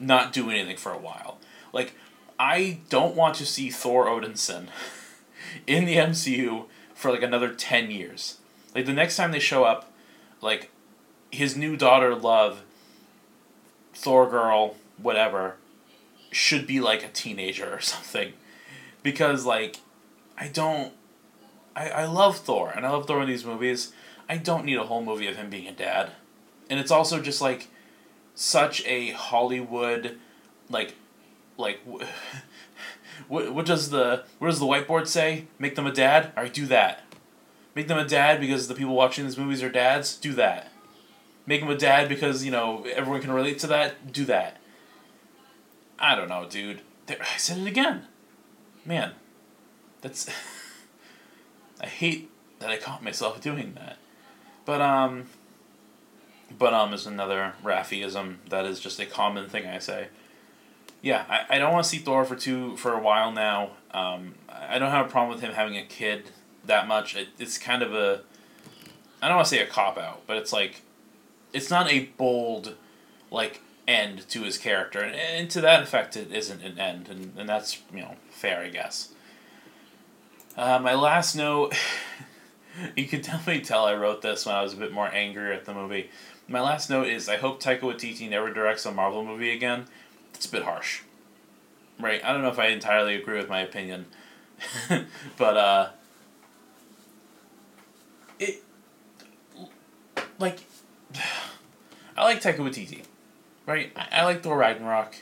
[0.00, 1.38] not do anything for a while.
[1.72, 1.94] Like,
[2.38, 4.66] I don't want to see Thor Odinson
[5.66, 8.38] in the MCU for like another 10 years.
[8.74, 9.92] Like the next time they show up,
[10.40, 10.70] like
[11.30, 12.62] his new daughter Love,
[13.94, 15.56] Thor girl, whatever,
[16.30, 18.32] should be like a teenager or something.
[19.02, 19.76] Because like
[20.36, 20.92] I don't
[21.76, 23.92] I, I love Thor and I love Thor in these movies.
[24.28, 26.12] I don't need a whole movie of him being a dad.
[26.70, 27.68] And it's also just like
[28.34, 30.18] such a Hollywood
[30.68, 30.94] like
[31.56, 31.80] like
[33.28, 35.46] what what does the what does the whiteboard say?
[35.58, 36.32] Make them a dad?
[36.36, 37.02] All right, do that.
[37.74, 40.16] Make them a dad because the people watching these movies are dads.
[40.16, 40.70] Do that.
[41.46, 44.12] Make him a dad because you know everyone can relate to that.
[44.12, 44.58] Do that.
[45.98, 46.80] I don't know, dude.
[47.06, 48.06] There, I said it again.
[48.84, 49.12] Man,
[50.00, 50.28] that's.
[51.80, 52.30] I hate
[52.60, 53.98] that I caught myself doing that,
[54.64, 55.26] but um.
[56.56, 60.08] But um is another Raffiism that is just a common thing I say.
[61.02, 63.72] Yeah, I, I don't want to see Thor for two for a while now.
[63.90, 66.30] Um, I don't have a problem with him having a kid
[66.64, 67.16] that much.
[67.16, 68.22] It, it's kind of a
[69.20, 70.82] I don't want to say a cop out, but it's like
[71.54, 72.74] it's not a bold
[73.30, 77.32] like end to his character, and, and to that effect, it isn't an end, and,
[77.38, 79.10] and that's you know fair, I guess.
[80.56, 81.74] Uh, my last note,
[82.96, 85.64] you can definitely tell I wrote this when I was a bit more angry at
[85.64, 86.10] the movie.
[86.46, 89.86] My last note is I hope Taika Waititi never directs a Marvel movie again.
[90.34, 91.02] It's a bit harsh,
[91.98, 92.22] right?
[92.24, 94.06] I don't know if I entirely agree with my opinion,
[95.38, 95.88] but uh,
[98.38, 98.62] it
[100.38, 100.60] like
[102.16, 103.02] I like Taika Waititi,
[103.66, 103.92] right?
[103.96, 105.16] I, I like Thor Ragnarok.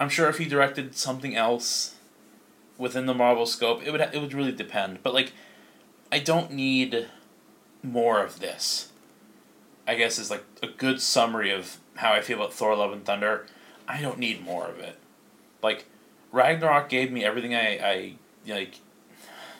[0.00, 1.96] I'm sure if he directed something else
[2.76, 5.02] within the Marvel scope, it would it would really depend.
[5.02, 5.32] But like,
[6.12, 7.08] I don't need
[7.82, 8.92] more of this.
[9.86, 13.04] I guess is like a good summary of how I feel about Thor: Love and
[13.04, 13.46] Thunder.
[13.88, 14.98] I don't need more of it.
[15.62, 15.86] Like,
[16.30, 18.14] Ragnarok gave me everything I I
[18.46, 18.80] like,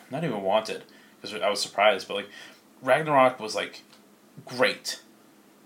[0.09, 0.83] not even wanted
[1.21, 2.29] because I was surprised, but like,
[2.81, 3.81] Ragnarok was like
[4.45, 5.01] great,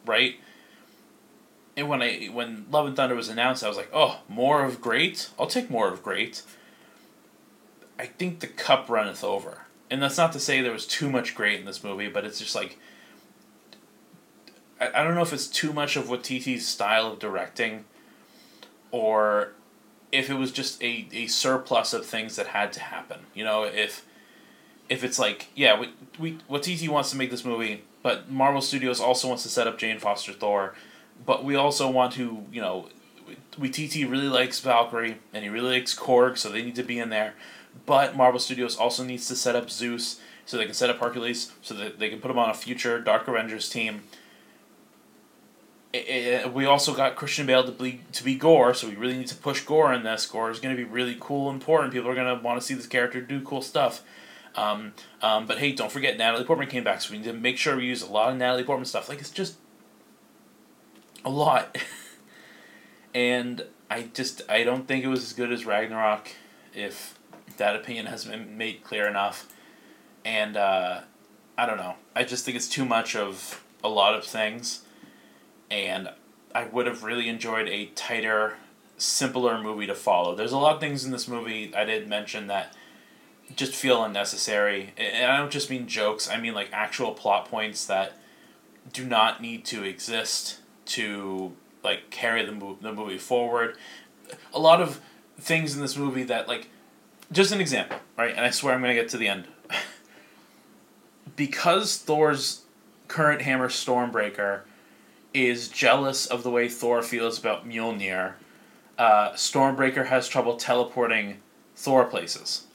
[0.06, 0.36] right?
[1.76, 4.82] And when I when Love and Thunder was announced, I was like, oh, more of
[4.82, 5.30] great.
[5.40, 6.44] I'll take more of great.
[7.98, 11.36] I think the cup runneth over, and that's not to say there was too much
[11.36, 12.78] great in this movie, but it's just like.
[14.80, 17.86] I, I don't know if it's too much of Waititi's style of directing,
[18.92, 19.54] or
[20.12, 23.22] if it was just a, a surplus of things that had to happen.
[23.34, 24.06] You know, if
[24.90, 25.90] if it's like, yeah, we,
[26.20, 29.78] we Waititi wants to make this movie, but Marvel Studios also wants to set up
[29.78, 30.76] Jane Foster Thor,
[31.26, 32.90] but we also want to, you know,
[33.60, 37.10] Waititi really likes Valkyrie and he really likes Korg, so they need to be in
[37.10, 37.36] there.
[37.86, 41.52] But Marvel Studios also needs to set up Zeus so they can set up Hercules
[41.62, 44.04] so that they can put him on a future Dark Avengers team.
[45.94, 49.36] We also got Christian Bale to be to be Gorr, so we really need to
[49.36, 50.26] push Gorr in this.
[50.26, 51.94] Gorr is going to be really cool and important.
[51.94, 54.02] People are going to want to see this character do cool stuff.
[54.56, 57.58] Um, um, but hey, don't forget Natalie Portman came back, so we need to make
[57.58, 59.08] sure we use a lot of Natalie Portman stuff.
[59.08, 59.58] Like it's just
[61.26, 61.78] a lot,
[63.14, 66.30] and I just I don't think it was as good as Ragnarok,
[66.74, 67.18] if
[67.58, 69.48] that opinion hasn't been made clear enough,
[70.26, 71.02] and uh,
[71.58, 71.96] I don't know.
[72.16, 74.82] I just think it's too much of a lot of things,
[75.70, 76.10] and
[76.56, 78.58] I would have really enjoyed a tighter,
[78.98, 80.36] simpler movie to follow.
[80.36, 82.76] There's a lot of things in this movie I did mention that
[83.56, 84.94] just feel unnecessary.
[84.98, 88.18] And I don't just mean jokes, I mean like actual plot points that
[88.92, 91.54] do not need to exist to
[91.84, 93.78] like carry the, mo- the movie forward.
[94.54, 95.02] A lot of
[95.40, 96.70] things in this movie that like
[97.32, 98.32] just an example, right?
[98.32, 99.48] And I swear I'm going to get to the end.
[101.36, 102.62] because Thor's
[103.08, 104.62] current hammer Stormbreaker
[105.34, 108.34] is jealous of the way Thor feels about Mjolnir,
[108.98, 111.40] uh, Stormbreaker has trouble teleporting
[111.76, 112.68] Thor places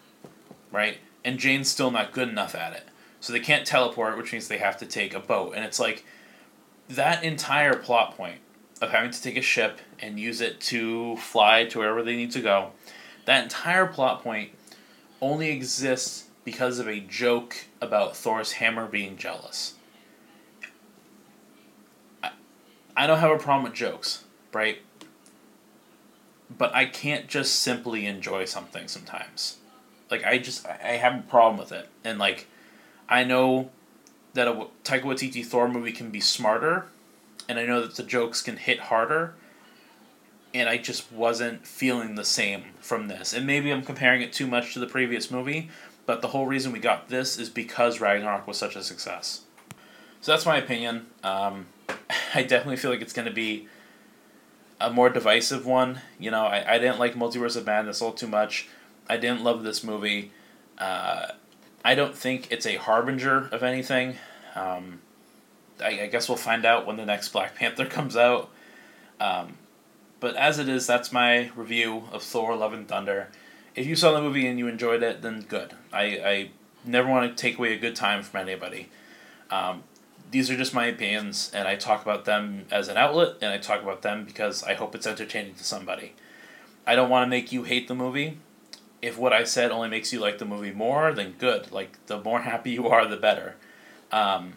[0.70, 0.98] right?
[1.24, 2.84] And Jane's still not good enough at it.
[3.20, 5.54] So they can't teleport, which means they have to take a boat.
[5.54, 6.04] And it's like
[6.88, 8.40] that entire plot point
[8.80, 12.30] of having to take a ship and use it to fly to wherever they need
[12.32, 12.70] to go,
[13.24, 14.50] that entire plot point
[15.20, 19.74] only exists because of a joke about Thor's hammer being jealous.
[22.22, 22.30] I,
[22.96, 24.78] I don't have a problem with jokes, right?
[26.56, 29.58] But I can't just simply enjoy something sometimes.
[30.10, 32.46] Like I just I have a problem with it, and like
[33.08, 33.70] I know
[34.38, 34.52] that a
[34.84, 36.86] Taika Waititi Thor movie can be smarter,
[37.48, 39.34] and I know that the jokes can hit harder.
[40.54, 43.34] And I just wasn't feeling the same from this.
[43.34, 45.68] And maybe I'm comparing it too much to the previous movie,
[46.06, 49.42] but the whole reason we got this is because Ragnarok was such a success.
[50.22, 51.06] So that's my opinion.
[51.22, 51.66] Um,
[52.34, 53.68] I definitely feel like it's going to be
[54.80, 56.00] a more divisive one.
[56.18, 58.68] You know, I, I didn't like Multiverse of Madness all too much.
[59.06, 60.30] I didn't love this movie.
[60.78, 61.32] Uh,
[61.84, 64.16] I don't think it's a harbinger of anything.
[64.58, 65.00] Um,
[65.80, 68.50] I, I, guess we'll find out when the next Black Panther comes out.
[69.20, 69.54] Um,
[70.20, 73.28] but as it is, that's my review of Thor: Love and Thunder.
[73.74, 75.74] If you saw the movie and you enjoyed it, then good.
[75.92, 76.50] I, I
[76.84, 78.88] never want to take away a good time from anybody.
[79.50, 79.84] Um,
[80.30, 83.58] these are just my opinions, and I talk about them as an outlet, and I
[83.58, 86.14] talk about them because I hope it's entertaining to somebody.
[86.86, 88.38] I don't want to make you hate the movie
[89.00, 91.70] if what I said only makes you like the movie more, then good.
[91.70, 93.56] Like the more happy you are, the better.
[94.12, 94.54] Um,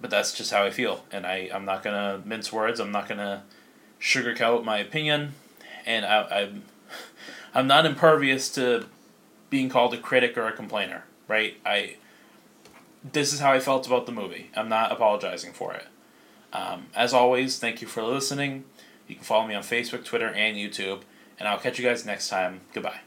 [0.00, 2.80] but that's just how I feel, and I I'm not gonna mince words.
[2.80, 3.44] I'm not gonna
[4.00, 5.34] sugarcoat my opinion,
[5.86, 6.64] and I I'm
[7.54, 8.86] I'm not impervious to
[9.50, 11.04] being called a critic or a complainer.
[11.28, 11.56] Right?
[11.64, 11.96] I
[13.12, 14.50] this is how I felt about the movie.
[14.54, 15.86] I'm not apologizing for it.
[16.52, 18.64] Um, as always, thank you for listening.
[19.06, 21.00] You can follow me on Facebook, Twitter, and YouTube,
[21.38, 22.60] and I'll catch you guys next time.
[22.72, 23.00] Goodbye.